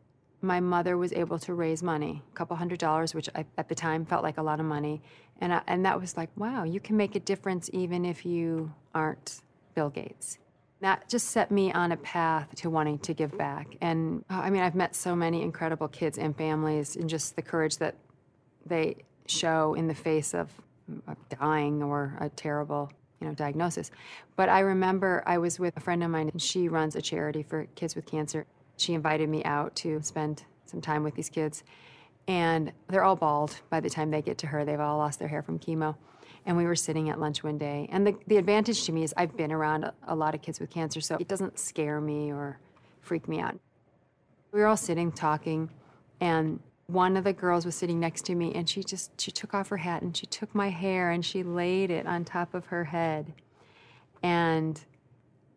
my 0.40 0.60
mother 0.60 0.96
was 0.96 1.12
able 1.12 1.38
to 1.40 1.54
raise 1.54 1.82
money, 1.82 2.22
a 2.30 2.34
couple 2.34 2.56
hundred 2.56 2.78
dollars, 2.78 3.14
which 3.14 3.28
I, 3.34 3.44
at 3.56 3.68
the 3.68 3.74
time 3.74 4.04
felt 4.04 4.22
like 4.22 4.38
a 4.38 4.42
lot 4.42 4.60
of 4.60 4.66
money. 4.66 5.02
And, 5.40 5.52
I, 5.52 5.62
and 5.66 5.84
that 5.84 6.00
was 6.00 6.16
like, 6.16 6.30
wow, 6.36 6.64
you 6.64 6.80
can 6.80 6.96
make 6.96 7.14
a 7.16 7.20
difference 7.20 7.70
even 7.72 8.04
if 8.04 8.24
you 8.24 8.72
aren't 8.94 9.40
Bill 9.74 9.90
Gates. 9.90 10.38
That 10.80 11.08
just 11.08 11.30
set 11.30 11.50
me 11.50 11.72
on 11.72 11.90
a 11.90 11.96
path 11.96 12.54
to 12.56 12.70
wanting 12.70 12.98
to 13.00 13.14
give 13.14 13.36
back. 13.36 13.76
And 13.80 14.24
uh, 14.30 14.40
I 14.44 14.50
mean, 14.50 14.62
I've 14.62 14.76
met 14.76 14.94
so 14.94 15.16
many 15.16 15.42
incredible 15.42 15.88
kids 15.88 16.18
and 16.18 16.36
families, 16.36 16.94
and 16.94 17.08
just 17.08 17.34
the 17.34 17.42
courage 17.42 17.78
that 17.78 17.96
they 18.64 18.96
show 19.26 19.74
in 19.74 19.88
the 19.88 19.94
face 19.94 20.34
of, 20.34 20.50
of 21.08 21.16
dying 21.28 21.82
or 21.82 22.16
a 22.20 22.28
terrible 22.28 22.92
you 23.20 23.26
know, 23.26 23.34
diagnosis. 23.34 23.90
But 24.36 24.48
I 24.48 24.60
remember 24.60 25.24
I 25.26 25.38
was 25.38 25.58
with 25.58 25.76
a 25.76 25.80
friend 25.80 26.04
of 26.04 26.10
mine, 26.10 26.28
and 26.28 26.40
she 26.40 26.68
runs 26.68 26.94
a 26.94 27.02
charity 27.02 27.42
for 27.42 27.66
kids 27.74 27.96
with 27.96 28.06
cancer. 28.06 28.46
She 28.78 28.94
invited 28.94 29.28
me 29.28 29.44
out 29.44 29.74
to 29.76 30.00
spend 30.02 30.44
some 30.64 30.80
time 30.80 31.02
with 31.02 31.14
these 31.14 31.28
kids, 31.28 31.64
and 32.26 32.72
they're 32.88 33.04
all 33.04 33.16
bald 33.16 33.60
by 33.70 33.80
the 33.80 33.90
time 33.90 34.10
they 34.10 34.22
get 34.22 34.38
to 34.38 34.46
her. 34.46 34.64
They've 34.64 34.80
all 34.80 34.98
lost 34.98 35.18
their 35.18 35.28
hair 35.28 35.42
from 35.42 35.58
chemo. 35.58 35.96
And 36.46 36.56
we 36.56 36.64
were 36.64 36.76
sitting 36.76 37.10
at 37.10 37.18
lunch 37.18 37.42
one 37.42 37.58
day. 37.58 37.88
And 37.92 38.06
the, 38.06 38.16
the 38.26 38.36
advantage 38.36 38.84
to 38.84 38.92
me 38.92 39.02
is 39.02 39.12
I've 39.16 39.36
been 39.36 39.52
around 39.52 39.84
a, 39.84 39.92
a 40.06 40.14
lot 40.14 40.34
of 40.34 40.40
kids 40.40 40.60
with 40.60 40.70
cancer, 40.70 41.00
so 41.00 41.16
it 41.16 41.28
doesn't 41.28 41.58
scare 41.58 42.00
me 42.00 42.32
or 42.32 42.58
freak 43.00 43.28
me 43.28 43.40
out. 43.40 43.58
We 44.52 44.60
were 44.60 44.66
all 44.66 44.76
sitting 44.76 45.12
talking, 45.12 45.68
and 46.20 46.60
one 46.86 47.18
of 47.18 47.24
the 47.24 47.34
girls 47.34 47.66
was 47.66 47.74
sitting 47.74 48.00
next 48.00 48.24
to 48.26 48.34
me, 48.34 48.54
and 48.54 48.68
she 48.68 48.82
just 48.82 49.20
she 49.20 49.30
took 49.30 49.52
off 49.52 49.68
her 49.68 49.76
hat 49.76 50.02
and 50.02 50.16
she 50.16 50.26
took 50.26 50.54
my 50.54 50.70
hair 50.70 51.10
and 51.10 51.24
she 51.24 51.42
laid 51.42 51.90
it 51.90 52.06
on 52.06 52.24
top 52.24 52.54
of 52.54 52.66
her 52.66 52.84
head. 52.84 53.34
And 54.22 54.82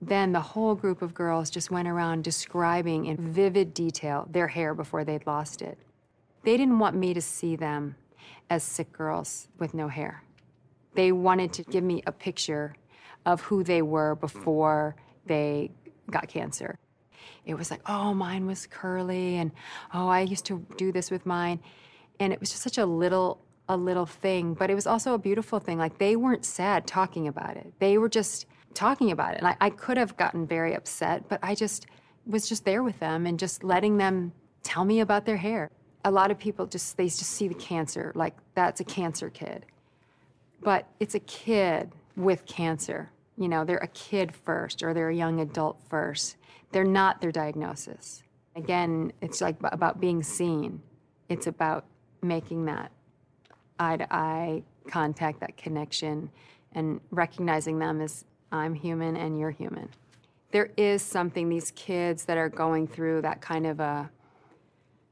then 0.02 0.32
the 0.32 0.42
whole 0.42 0.74
group 0.74 1.02
of 1.04 1.14
girls 1.14 1.50
just 1.52 1.70
went 1.70 1.88
around 1.88 2.24
describing 2.24 3.06
in 3.06 3.32
vivid 3.32 3.74
detail 3.74 4.28
their 4.32 4.48
hair 4.48 4.74
before 4.74 5.04
they'd 5.04 5.28
lost 5.28 5.62
it. 5.62 5.78
They 6.44 6.58
didn't 6.58 6.80
want 6.80 6.96
me 6.96 7.14
to 7.14 7.22
see 7.22 7.56
them 7.56 7.96
as 8.50 8.64
sick 8.64 8.92
girls 8.92 9.48
with 9.60 9.74
no 9.76 9.88
hair. 9.88 10.24
They 10.96 11.12
wanted 11.12 11.54
to 11.54 11.64
give 11.64 11.84
me 11.84 12.02
a 12.08 12.12
picture 12.12 12.76
of 13.26 13.42
who 13.42 13.64
they 13.64 13.84
were 13.84 14.16
before 14.16 14.96
they 15.26 15.72
got 16.10 16.28
cancer. 16.28 16.80
it 17.46 17.54
was 17.54 17.70
like, 17.70 17.82
oh, 17.86 18.14
mine 18.14 18.46
was 18.46 18.68
curly, 18.68 19.38
and 19.38 19.52
oh, 19.94 20.08
I 20.08 20.22
used 20.22 20.46
to 20.46 20.66
do 20.78 20.92
this 20.92 21.12
with 21.12 21.26
mine. 21.26 21.60
And 22.20 22.34
it 22.34 22.40
was 22.40 22.50
just 22.50 22.64
such 22.64 22.78
a 22.78 22.86
little, 22.86 23.40
a 23.70 23.78
little 23.78 24.06
thing, 24.06 24.54
but 24.56 24.70
it 24.70 24.76
was 24.76 24.88
also 24.88 25.14
a 25.14 25.20
beautiful 25.20 25.60
thing. 25.60 25.78
Like 25.78 25.98
they 26.00 26.16
weren't 26.16 26.46
sad 26.46 26.88
talking 26.88 27.28
about 27.28 27.58
it. 27.58 27.72
They 27.80 27.98
were 27.98 28.10
just 28.10 28.48
talking 28.74 29.12
about 29.12 29.34
it. 29.34 29.38
And 29.40 29.48
I, 29.48 29.58
I 29.60 29.70
could 29.70 29.98
have 29.98 30.18
gotten 30.18 30.46
very 30.46 30.74
upset, 30.74 31.28
but 31.30 31.40
I 31.44 31.56
just 31.56 31.88
was 32.26 32.48
just 32.48 32.66
there 32.66 32.84
with 32.84 33.00
them 33.00 33.26
and 33.26 33.40
just 33.40 33.64
letting 33.64 33.98
them 33.98 34.32
tell 34.64 34.86
me 34.86 35.00
about 35.00 35.26
their 35.26 35.38
hair. 35.38 35.70
A 36.06 36.12
lot 36.12 36.32
of 36.32 36.40
people 36.40 36.66
just 36.66 36.98
they 36.98 37.06
just 37.06 37.24
see 37.24 37.48
the 37.48 37.56
cancer, 37.56 38.12
like 38.16 38.36
that's 38.56 38.80
a 38.80 38.84
cancer 38.84 39.30
kid. 39.30 39.66
But 40.62 40.88
it's 41.00 41.16
a 41.16 41.20
kid 41.20 41.92
with 42.16 42.46
cancer. 42.46 43.12
You 43.38 43.48
know, 43.48 43.66
they're 43.66 43.78
a 43.78 43.88
kid 43.88 44.34
first 44.36 44.84
or 44.84 44.94
they're 44.94 45.10
a 45.10 45.16
young 45.16 45.40
adult 45.40 45.80
first. 45.90 46.38
They're 46.72 46.84
not 46.84 47.22
their 47.22 47.32
diagnosis. 47.32 48.24
Again, 48.56 49.12
it's 49.22 49.42
like 49.42 49.56
about 49.64 50.00
being 50.00 50.22
seen. 50.22 50.82
It's 51.30 51.48
about 51.48 51.86
making 52.22 52.66
that 52.66 52.92
eye 53.80 53.98
to 53.98 54.14
eye 54.14 54.64
contact, 54.88 55.40
that 55.40 55.58
connection, 55.58 56.30
and 56.74 57.00
recognizing 57.12 57.80
them 57.80 58.02
as 58.02 58.26
I'm 58.52 58.74
human 58.74 59.16
and 59.16 59.40
you're 59.40 59.52
human. 59.52 59.90
There 60.52 60.72
is 60.76 61.02
something, 61.02 61.48
these 61.48 61.72
kids 61.72 62.26
that 62.26 62.38
are 62.38 62.50
going 62.50 62.88
through 62.88 63.22
that 63.22 63.42
kind 63.42 63.66
of 63.66 63.80
a 63.80 64.10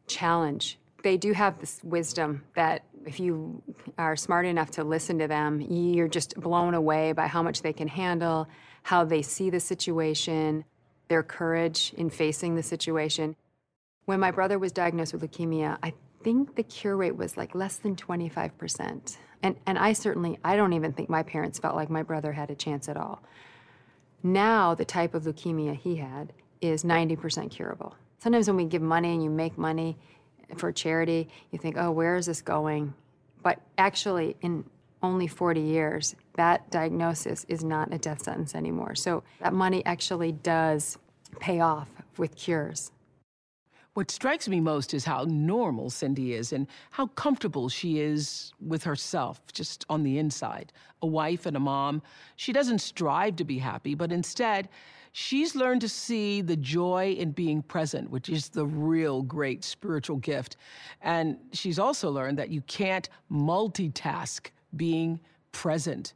challenge, 0.07 0.77
they 1.03 1.15
do 1.15 1.31
have 1.31 1.59
this 1.59 1.79
wisdom 1.83 2.43
that 2.55 2.83
if 3.05 3.19
you 3.19 3.61
are 3.97 4.15
smart 4.15 4.45
enough 4.45 4.71
to 4.71 4.83
listen 4.83 5.17
to 5.19 5.27
them, 5.27 5.61
you're 5.61 6.09
just 6.09 6.35
blown 6.35 6.73
away 6.73 7.13
by 7.13 7.27
how 7.27 7.41
much 7.41 7.61
they 7.61 7.71
can 7.71 7.87
handle, 7.87 8.47
how 8.83 9.05
they 9.05 9.21
see 9.21 9.49
the 9.49 9.59
situation, 9.59 10.65
their 11.07 11.23
courage 11.23 11.93
in 11.97 12.09
facing 12.09 12.55
the 12.55 12.63
situation. 12.63 13.35
When 14.05 14.19
my 14.19 14.31
brother 14.31 14.59
was 14.59 14.71
diagnosed 14.71 15.13
with 15.13 15.21
leukemia, 15.21 15.77
I 15.81 15.93
think 16.23 16.55
the 16.55 16.63
cure 16.63 16.97
rate 16.97 17.15
was 17.15 17.37
like 17.37 17.55
less 17.55 17.77
than 17.77 17.95
25%. 17.95 19.17
And, 19.41 19.55
and 19.65 19.77
I 19.77 19.93
certainly, 19.93 20.37
I 20.43 20.55
don't 20.55 20.73
even 20.73 20.91
think 20.93 21.09
my 21.09 21.23
parents 21.23 21.59
felt 21.59 21.75
like 21.75 21.89
my 21.89 22.03
brother 22.03 22.33
had 22.33 22.49
a 22.49 22.55
chance 22.55 22.89
at 22.89 22.97
all. 22.97 23.21
Now, 24.21 24.75
the 24.75 24.85
type 24.85 25.13
of 25.13 25.23
leukemia 25.23 25.75
he 25.75 25.95
had 25.95 26.33
is 26.61 26.83
90% 26.83 27.49
curable. 27.51 27.95
Sometimes 28.17 28.47
when 28.47 28.57
we 28.57 28.65
give 28.65 28.81
money 28.81 29.13
and 29.13 29.23
you 29.23 29.29
make 29.29 29.57
money 29.57 29.97
for 30.57 30.71
charity, 30.71 31.29
you 31.51 31.59
think, 31.59 31.77
oh, 31.77 31.91
where 31.91 32.17
is 32.17 32.25
this 32.25 32.41
going? 32.41 32.93
But 33.41 33.61
actually, 33.77 34.35
in 34.41 34.65
only 35.01 35.27
40 35.27 35.61
years, 35.61 36.15
that 36.33 36.69
diagnosis 36.69 37.45
is 37.47 37.63
not 37.63 37.93
a 37.93 37.97
death 37.97 38.23
sentence 38.23 38.55
anymore. 38.55 38.95
So 38.95 39.23
that 39.39 39.53
money 39.53 39.85
actually 39.85 40.33
does 40.33 40.97
pay 41.39 41.61
off 41.61 41.89
with 42.17 42.35
cures. 42.35 42.91
What 43.99 44.11
strikes 44.11 44.47
me 44.47 44.61
most 44.61 44.93
is 44.93 45.03
how 45.03 45.25
normal 45.27 45.89
Cindy 45.89 46.31
is 46.31 46.53
and 46.53 46.67
how 46.91 47.07
comfortable 47.07 47.67
she 47.67 47.99
is 47.99 48.53
with 48.65 48.81
herself, 48.85 49.41
just 49.51 49.85
on 49.89 50.03
the 50.03 50.17
inside. 50.17 50.71
A 51.01 51.05
wife 51.05 51.45
and 51.45 51.57
a 51.57 51.59
mom. 51.59 52.01
She 52.37 52.53
doesn't 52.53 52.79
strive 52.79 53.35
to 53.35 53.43
be 53.43 53.57
happy, 53.57 53.95
but 53.95 54.13
instead, 54.13 54.69
she's 55.11 55.53
learned 55.53 55.81
to 55.81 55.89
see 55.89 56.39
the 56.39 56.55
joy 56.55 57.11
in 57.19 57.31
being 57.31 57.61
present, 57.61 58.09
which 58.09 58.29
is 58.29 58.47
the 58.47 58.65
real 58.65 59.21
great 59.21 59.65
spiritual 59.65 60.15
gift. 60.15 60.55
And 61.01 61.37
she's 61.51 61.77
also 61.77 62.09
learned 62.09 62.39
that 62.39 62.51
you 62.51 62.61
can't 62.61 63.09
multitask 63.29 64.47
being 64.77 65.19
present. 65.51 66.13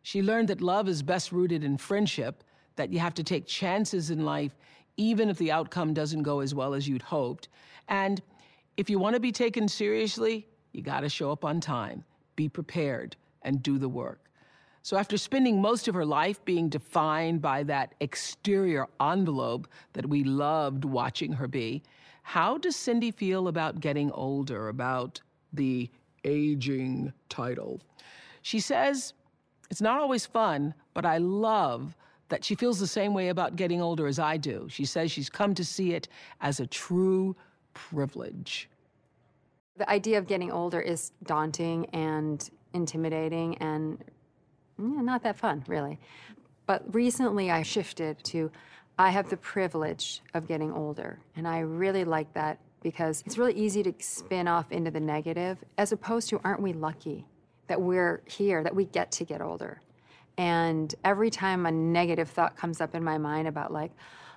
She 0.00 0.22
learned 0.22 0.48
that 0.48 0.62
love 0.62 0.88
is 0.88 1.02
best 1.02 1.32
rooted 1.32 1.64
in 1.64 1.76
friendship, 1.76 2.42
that 2.76 2.90
you 2.90 2.98
have 2.98 3.12
to 3.12 3.22
take 3.22 3.44
chances 3.44 4.08
in 4.08 4.24
life 4.24 4.56
even 5.00 5.30
if 5.30 5.38
the 5.38 5.50
outcome 5.50 5.94
doesn't 5.94 6.24
go 6.24 6.40
as 6.40 6.54
well 6.54 6.74
as 6.74 6.86
you'd 6.86 7.00
hoped. 7.00 7.48
And 7.88 8.20
if 8.76 8.90
you 8.90 8.98
want 8.98 9.14
to 9.14 9.20
be 9.20 9.32
taken 9.32 9.66
seriously, 9.66 10.46
you 10.72 10.82
got 10.82 11.00
to 11.00 11.08
show 11.08 11.32
up 11.32 11.42
on 11.42 11.58
time, 11.58 12.04
be 12.36 12.50
prepared, 12.50 13.16
and 13.40 13.62
do 13.62 13.78
the 13.78 13.88
work. 13.88 14.26
So, 14.82 14.98
after 14.98 15.16
spending 15.16 15.60
most 15.60 15.88
of 15.88 15.94
her 15.94 16.04
life 16.04 16.44
being 16.44 16.68
defined 16.68 17.40
by 17.40 17.62
that 17.62 17.94
exterior 18.00 18.88
envelope 19.00 19.68
that 19.94 20.06
we 20.06 20.22
loved 20.22 20.84
watching 20.84 21.32
her 21.32 21.48
be, 21.48 21.82
how 22.22 22.58
does 22.58 22.76
Cindy 22.76 23.10
feel 23.10 23.48
about 23.48 23.80
getting 23.80 24.10
older, 24.12 24.68
about 24.68 25.22
the 25.54 25.88
aging 26.24 27.12
title? 27.30 27.80
She 28.42 28.60
says, 28.60 29.14
It's 29.70 29.80
not 29.80 29.98
always 29.98 30.26
fun, 30.26 30.74
but 30.92 31.06
I 31.06 31.16
love 31.18 31.96
that 32.30 32.44
she 32.44 32.54
feels 32.54 32.80
the 32.80 32.86
same 32.86 33.12
way 33.12 33.28
about 33.28 33.56
getting 33.56 33.82
older 33.82 34.06
as 34.06 34.18
I 34.18 34.36
do. 34.38 34.66
She 34.70 34.84
says 34.84 35.10
she's 35.10 35.28
come 35.28 35.54
to 35.54 35.64
see 35.64 35.92
it 35.92 36.08
as 36.40 36.58
a 36.60 36.66
true 36.66 37.36
privilege. 37.74 38.68
The 39.76 39.88
idea 39.90 40.18
of 40.18 40.26
getting 40.26 40.50
older 40.50 40.80
is 40.80 41.12
daunting 41.24 41.86
and 41.86 42.48
intimidating 42.72 43.58
and 43.58 44.02
yeah, 44.78 45.02
not 45.02 45.22
that 45.24 45.36
fun, 45.36 45.62
really. 45.66 45.98
But 46.66 46.94
recently 46.94 47.50
I 47.50 47.62
shifted 47.62 48.22
to 48.24 48.50
I 48.98 49.10
have 49.10 49.30
the 49.30 49.36
privilege 49.36 50.22
of 50.34 50.46
getting 50.46 50.72
older. 50.72 51.18
And 51.36 51.48
I 51.48 51.60
really 51.60 52.04
like 52.04 52.32
that 52.34 52.58
because 52.82 53.22
it's 53.26 53.38
really 53.38 53.54
easy 53.54 53.82
to 53.82 53.94
spin 53.98 54.46
off 54.46 54.70
into 54.70 54.90
the 54.90 55.00
negative 55.00 55.58
as 55.78 55.92
opposed 55.92 56.28
to 56.30 56.40
aren't 56.44 56.60
we 56.60 56.72
lucky 56.72 57.26
that 57.66 57.80
we're 57.80 58.22
here, 58.26 58.62
that 58.62 58.74
we 58.74 58.84
get 58.84 59.10
to 59.12 59.24
get 59.24 59.40
older. 59.40 59.80
And 60.40 60.94
every 61.04 61.28
time 61.28 61.66
a 61.66 61.70
negative 61.70 62.30
thought 62.30 62.56
comes 62.56 62.80
up 62.80 62.94
in 62.94 63.04
my 63.04 63.18
mind 63.18 63.46
about, 63.46 63.74
like, 63.74 63.92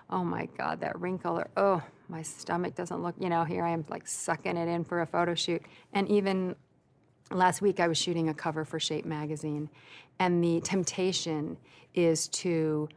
oh 0.10 0.22
my 0.22 0.50
God, 0.58 0.82
that 0.82 1.00
wrinkle, 1.00 1.40
or 1.40 1.48
oh, 1.56 1.82
my 2.10 2.22
stomach 2.22 2.76
doesn't 2.76 3.02
look, 3.02 3.16
you 3.18 3.30
know, 3.30 3.46
here 3.46 3.64
I 3.64 3.70
am 3.70 3.86
like 3.88 4.06
sucking 4.06 4.58
it 4.58 4.68
in 4.68 4.84
for 4.84 5.00
a 5.00 5.06
photo 5.06 5.34
shoot. 5.34 5.62
And 5.94 6.10
even 6.10 6.58
last 7.32 7.62
week, 7.62 7.80
I 7.80 7.88
was 7.88 7.98
shooting 7.98 8.28
a 8.28 8.34
cover 8.34 8.66
for 8.66 8.82
Shape 8.82 9.06
magazine. 9.06 9.70
And 10.20 10.44
the 10.44 10.60
temptation 10.60 11.56
is 11.94 12.28
to, 12.28 12.90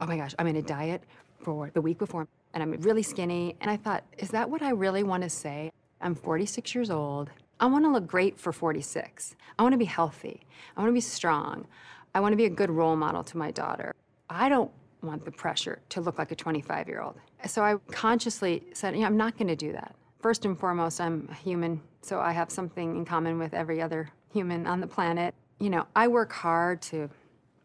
oh 0.00 0.06
my 0.06 0.16
gosh, 0.16 0.32
I'm 0.38 0.46
in 0.46 0.54
a 0.54 0.62
diet 0.62 1.02
for 1.40 1.68
the 1.74 1.80
week 1.80 1.98
before, 1.98 2.28
and 2.54 2.62
I'm 2.62 2.70
really 2.82 3.02
skinny. 3.02 3.56
And 3.60 3.72
I 3.72 3.76
thought, 3.76 4.04
is 4.18 4.30
that 4.30 4.48
what 4.48 4.62
I 4.62 4.70
really 4.70 5.02
want 5.02 5.24
to 5.24 5.28
say? 5.28 5.72
I'm 6.00 6.14
46 6.14 6.76
years 6.76 6.90
old. 6.90 7.28
I 7.58 7.66
want 7.66 7.84
to 7.86 7.90
look 7.90 8.06
great 8.06 8.38
for 8.38 8.52
46. 8.52 9.34
I 9.58 9.62
want 9.64 9.72
to 9.72 9.78
be 9.78 9.84
healthy. 9.84 10.42
I 10.76 10.80
want 10.80 10.90
to 10.90 10.94
be 10.94 11.00
strong. 11.00 11.66
I 12.14 12.20
want 12.20 12.32
to 12.32 12.36
be 12.36 12.44
a 12.44 12.50
good 12.50 12.70
role 12.70 12.96
model 12.96 13.24
to 13.24 13.36
my 13.36 13.50
daughter. 13.50 13.94
I 14.28 14.48
don't 14.48 14.70
want 15.02 15.24
the 15.24 15.30
pressure 15.30 15.80
to 15.90 16.00
look 16.00 16.18
like 16.18 16.30
a 16.30 16.36
25 16.36 16.88
year 16.88 17.00
old. 17.00 17.16
So 17.46 17.62
I 17.62 17.76
consciously 17.90 18.62
said, 18.72 18.94
know, 18.94 19.06
I'm 19.06 19.16
not 19.16 19.36
going 19.36 19.48
to 19.48 19.56
do 19.56 19.72
that. 19.72 19.94
First 20.20 20.44
and 20.44 20.58
foremost, 20.58 21.00
I'm 21.00 21.28
a 21.30 21.34
human, 21.34 21.80
so 22.02 22.20
I 22.20 22.32
have 22.32 22.50
something 22.50 22.96
in 22.96 23.04
common 23.04 23.38
with 23.38 23.54
every 23.54 23.82
other 23.82 24.08
human 24.32 24.66
on 24.66 24.80
the 24.80 24.86
planet. 24.86 25.34
You 25.58 25.70
know, 25.70 25.86
I 25.96 26.06
work 26.08 26.32
hard 26.32 26.80
to 26.82 27.10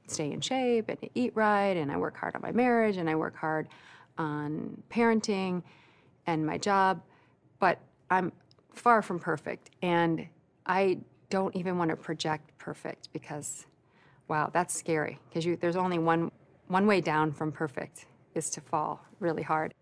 stay 0.08 0.32
in 0.32 0.42
shape 0.42 0.90
and 0.90 1.00
to 1.02 1.10
eat 1.14 1.34
right, 1.36 1.78
and 1.78 1.92
I 1.92 1.98
work 1.98 2.18
hard 2.18 2.36
on 2.36 2.42
my 2.42 2.52
marriage, 2.52 2.98
and 2.98 3.10
I 3.10 3.16
work 3.16 3.36
hard 3.36 3.68
on 4.18 4.82
parenting 4.90 5.62
and 6.26 6.46
my 6.46 6.58
job, 6.58 7.02
but 7.60 7.80
I'm 8.10 8.32
far 8.74 9.02
from 9.02 9.20
perfect. 9.20 9.70
And 9.82 10.28
I 10.66 11.00
don't 11.30 11.56
even 11.56 11.78
want 11.78 11.90
to 11.90 11.96
project 11.96 12.58
perfect 12.58 13.10
because 13.14 13.66
wow, 14.28 14.50
that's 14.54 14.74
scary 14.74 15.20
because 15.30 15.60
there's 15.60 15.76
only 15.76 16.00
one, 16.00 16.32
one 16.68 16.88
way 16.88 17.02
down 17.02 17.32
from 17.32 17.52
perfect 17.52 18.06
is 18.36 18.50
to 18.52 18.62
fall 18.62 19.04
really 19.20 19.44
hard. 19.44 19.74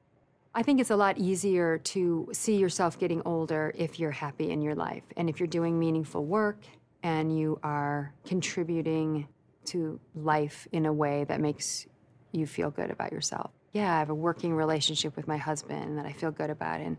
I 0.53 0.63
think 0.63 0.79
it's 0.79 0.91
a 0.91 0.95
lot 0.95 1.17
easier 1.17 1.79
to 1.79 2.29
see 2.31 2.55
yourself 2.55 2.97
getting 2.97 3.21
older 3.25 3.73
if 3.75 3.99
you're 3.99 4.11
happy 4.11 4.51
in 4.51 4.61
your 4.61 4.75
life 4.75 5.03
and 5.17 5.29
if 5.29 5.39
you're 5.39 5.47
doing 5.47 5.77
meaningful 5.77 6.25
work 6.25 6.59
and 7.03 7.37
you 7.37 7.59
are 7.61 8.13
contributing 8.25 9.27
to 9.65 9.99
life 10.15 10.67
in 10.71 10.85
a 10.85 10.93
way 10.93 11.25
that 11.25 11.41
makes 11.41 11.87
you 12.31 12.47
feel 12.47 12.71
good 12.71 12.89
about 12.89 13.11
yourself. 13.11 13.51
Yeah, 13.73 13.93
I 13.93 13.99
have 13.99 14.09
a 14.09 14.15
working 14.15 14.53
relationship 14.53 15.17
with 15.17 15.27
my 15.27 15.37
husband 15.37 15.97
that 15.97 16.05
I 16.05 16.13
feel 16.13 16.31
good 16.31 16.49
about 16.49 16.79
and 16.79 16.95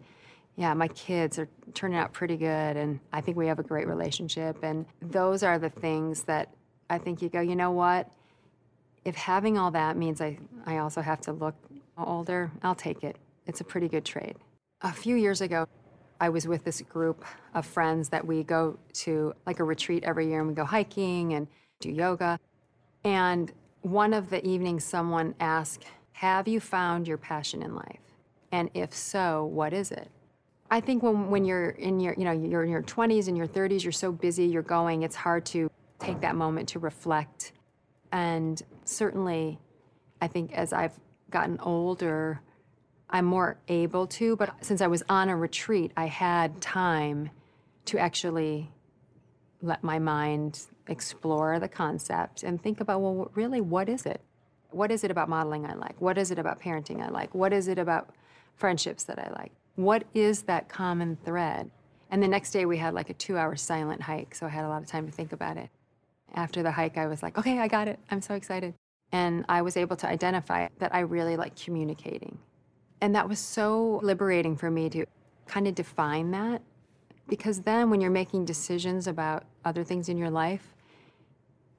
yeah, 0.57 0.73
my 0.75 0.89
kids 0.89 1.39
are 1.39 1.49
turning 1.73 1.99
out 1.99 2.13
pretty 2.13 2.37
good 2.37 2.77
and 2.77 3.01
I 3.13 3.23
think 3.23 3.39
we 3.39 3.47
have 3.47 3.59
a 3.59 3.63
great 3.63 3.87
relationship 3.87 4.59
and 4.63 4.85
those 5.01 5.43
are 5.43 5.59
the 5.59 5.71
things 5.71 6.25
that 6.25 6.53
I 6.89 6.99
think 6.99 7.23
you 7.23 7.29
go, 7.29 7.41
you 7.41 7.57
know 7.57 7.71
what? 7.71 8.11
If 9.05 9.15
having 9.15 9.59
all 9.59 9.71
that 9.73 9.97
means 9.97 10.21
I, 10.21 10.39
I 10.67 10.79
also 10.79 11.01
have 11.01 11.21
to 11.23 11.33
look 11.33 11.55
older, 11.97 12.51
I'll 12.63 12.75
take 12.75 13.05
it. 13.05 13.17
It's 13.47 13.61
a 13.61 13.65
pretty 13.65 13.89
good 13.89 14.05
trade. 14.05 14.37
A 14.83 14.93
few 14.93 15.17
years 15.17 15.41
ago, 15.41 15.67
I 16.21 16.29
was 16.29 16.49
with 16.49 16.65
this 16.65 16.81
group 16.83 17.25
of 17.55 17.67
friends 17.67 18.09
that 18.09 18.27
we 18.27 18.43
go 18.43 18.79
to 18.95 19.35
like 19.47 19.61
a 19.61 19.65
retreat 19.65 20.05
every 20.05 20.29
year 20.29 20.41
and 20.41 20.49
we 20.49 20.55
go 20.55 20.65
hiking 20.65 21.35
and 21.35 21.47
do 21.81 21.91
yoga. 21.91 22.39
And 23.05 23.53
one 23.83 24.15
of 24.15 24.31
the 24.31 24.45
evenings, 24.47 24.85
someone 24.85 25.35
asked, 25.41 25.85
Have 26.13 26.49
you 26.49 26.59
found 26.61 27.07
your 27.07 27.19
passion 27.19 27.63
in 27.63 27.75
life? 27.75 28.01
And 28.51 28.71
if 28.75 28.95
so, 28.95 29.45
what 29.45 29.73
is 29.73 29.91
it? 29.91 30.09
I 30.71 30.81
think 30.81 31.03
when, 31.03 31.31
when 31.31 31.45
you're 31.45 31.71
in 31.71 32.01
your, 32.01 32.15
you 32.15 32.25
know, 32.25 32.33
you're 32.33 32.65
in 32.65 32.71
your 32.71 32.83
20s 32.83 33.29
and 33.29 33.37
your 33.37 33.47
30s, 33.47 33.83
you're 33.83 33.93
so 33.93 34.11
busy, 34.11 34.47
you're 34.47 34.63
going, 34.63 35.03
it's 35.03 35.15
hard 35.15 35.45
to 35.47 35.71
take 35.99 36.21
that 36.21 36.37
moment 36.37 36.69
to 36.71 36.79
reflect. 36.79 37.53
And 38.13 38.61
certainly, 38.85 39.59
I 40.21 40.29
think 40.29 40.53
as 40.53 40.73
I've 40.73 40.99
gotten 41.31 41.59
older, 41.61 42.41
I'm 43.09 43.25
more 43.25 43.59
able 43.69 44.07
to, 44.09 44.37
but 44.37 44.55
since 44.65 44.81
I 44.81 44.87
was 44.87 45.03
on 45.09 45.29
a 45.29 45.37
retreat, 45.37 45.93
I 45.97 46.07
had 46.07 46.61
time 46.61 47.31
to 47.87 47.99
actually 47.99 48.71
let 49.63 49.83
my 49.83 49.99
mind 49.99 50.67
explore 50.89 51.59
the 51.59 51.69
concept 51.69 52.43
and 52.43 52.61
think 52.61 52.81
about, 52.81 53.01
well, 53.01 53.31
really, 53.35 53.61
what 53.61 53.89
is 53.89 54.07
it? 54.07 54.21
What 54.71 54.91
is 54.91 55.05
it 55.05 55.11
about 55.11 55.29
modeling 55.29 55.67
I 55.67 55.75
like? 55.75 56.01
What 56.01 56.19
is 56.19 56.31
it 56.31 56.39
about 56.39 56.61
parenting 56.61 57.01
I 57.01 57.09
like? 57.09 57.35
What 57.35 57.53
is 57.53 57.69
it 57.69 57.79
about 57.79 58.11
friendships 58.57 59.05
that 59.05 59.19
I 59.19 59.31
like? 59.31 59.53
What 59.77 60.05
is 60.15 60.43
that 60.43 60.69
common 60.69 61.17
thread? 61.25 61.71
And 62.11 62.23
the 62.23 62.29
next 62.29 62.51
day 62.51 62.67
we 62.67 62.77
had 62.77 62.95
like 62.95 63.11
a 63.11 63.15
two 63.15 63.37
hour 63.37 63.57
silent 63.57 64.03
hike, 64.03 64.35
so 64.35 64.47
I 64.47 64.49
had 64.49 64.65
a 64.65 64.69
lot 64.69 64.83
of 64.83 64.89
time 64.89 65.07
to 65.07 65.13
think 65.13 65.33
about 65.33 65.57
it. 65.57 65.71
After 66.35 66.63
the 66.63 66.71
hike, 66.71 66.99
I 66.99 67.07
was 67.07 67.23
like, 67.23 67.39
okay, 67.39 67.59
I 67.59 67.69
got 67.69 67.89
it. 67.89 67.99
I'm 68.11 68.21
so 68.21 68.35
excited. 68.35 68.75
And 69.13 69.45
I 69.49 69.63
was 69.63 69.77
able 69.77 69.97
to 69.97 70.09
identify 70.09 70.69
that 70.79 70.95
I 70.95 71.01
really 71.01 71.37
like 71.37 71.57
communicating. 71.57 72.39
And 73.01 73.15
that 73.15 73.29
was 73.29 73.39
so 73.39 74.01
liberating 74.03 74.57
for 74.57 74.71
me 74.71 74.91
to 74.91 75.07
kind 75.47 75.69
of 75.69 75.75
define 75.75 76.31
that. 76.33 76.63
Because 77.29 77.61
then 77.63 77.91
when 77.91 78.01
you're 78.01 78.11
making 78.11 78.45
decisions 78.45 79.07
about 79.07 79.45
other 79.65 79.85
things 79.85 80.09
in 80.09 80.17
your 80.17 80.31
life, 80.31 80.75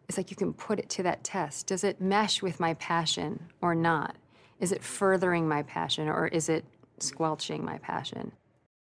it's 0.08 0.18
like 0.18 0.30
you 0.30 0.38
can 0.38 0.54
put 0.54 0.80
it 0.80 0.90
to 0.90 1.04
that 1.04 1.24
test. 1.24 1.68
Does 1.68 1.84
it 1.84 2.00
mesh 2.00 2.42
with 2.42 2.60
my 2.60 2.74
passion 2.76 3.50
or 3.62 3.76
not? 3.76 4.16
Is 4.60 4.72
it 4.72 4.84
furthering 4.84 5.48
my 5.48 5.64
passion 5.64 6.08
or 6.08 6.28
is 6.28 6.50
it 6.50 6.66
squelching 7.00 7.64
my 7.64 7.78
passion? 7.80 8.32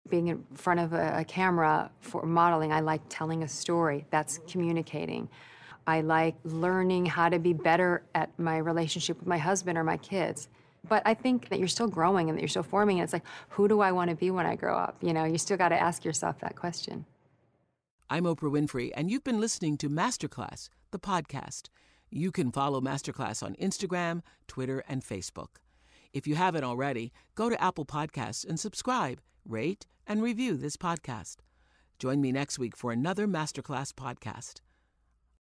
Being 0.08 0.28
in 0.28 0.46
front 0.54 0.80
of 0.80 0.94
a, 0.94 1.20
a 1.20 1.26
camera 1.26 1.90
for 2.00 2.26
modeling, 2.26 2.72
I 2.72 2.80
like 2.80 3.02
telling 3.10 3.44
a 3.44 3.48
story. 3.48 4.06
That's 4.12 4.40
communicating. 4.48 5.30
I 5.88 6.02
like 6.02 6.36
learning 6.44 7.06
how 7.06 7.30
to 7.30 7.40
be 7.40 7.54
better 7.54 8.04
at 8.16 8.38
my 8.40 8.58
relationship 8.58 9.20
with 9.20 9.28
my 9.28 9.38
husband 9.38 9.78
or 9.78 9.84
my 9.84 9.98
kids. 9.98 10.48
But 10.88 11.04
I 11.06 11.14
think 11.14 11.50
that 11.50 11.60
you're 11.60 11.68
still 11.68 11.88
growing 11.88 12.30
and 12.30 12.38
that 12.38 12.42
you're 12.42 12.50
still 12.50 12.64
forming. 12.64 13.00
And 13.00 13.04
it's 13.04 13.14
like, 13.14 13.26
who 13.50 13.68
do 13.68 13.82
I 13.82 13.92
want 13.92 14.10
to 14.10 14.16
be 14.16 14.32
when 14.32 14.46
I 14.46 14.56
grow 14.56 14.76
up? 14.76 14.98
You 15.02 15.14
know, 15.14 15.26
you 15.26 15.38
still 15.38 15.58
got 15.58 15.70
to 15.70 15.82
ask 15.82 16.06
yourself 16.06 16.40
that 16.40 16.56
question. 16.56 17.06
I'm 18.10 18.26
Oprah 18.26 18.52
Winfrey, 18.52 18.92
and 18.96 19.10
you've 19.10 19.24
been 19.24 19.40
listening 19.40 19.78
to 19.78 19.90
Masterclass, 19.90 20.70
the 20.92 21.00
podcast. 21.00 21.70
You 22.12 22.32
can 22.32 22.52
follow 22.52 22.80
Masterclass 22.80 23.42
on 23.42 23.56
Instagram, 23.56 24.22
Twitter, 24.48 24.84
and 24.88 25.04
Facebook. 25.04 25.58
If 26.14 26.28
you 26.28 26.36
haven't 26.36 26.64
already, 26.64 27.12
go 27.34 27.50
to 27.50 27.62
Apple 27.62 27.86
Podcasts 27.86 28.48
and 28.48 28.60
subscribe, 28.60 29.22
rate, 29.44 29.88
and 30.06 30.22
review 30.22 30.56
this 30.56 30.78
podcast. 30.78 31.38
Join 31.98 32.22
me 32.22 32.32
next 32.32 32.60
week 32.60 32.78
for 32.78 32.92
another 32.92 33.28
Masterclass 33.28 33.92
podcast. 33.92 34.62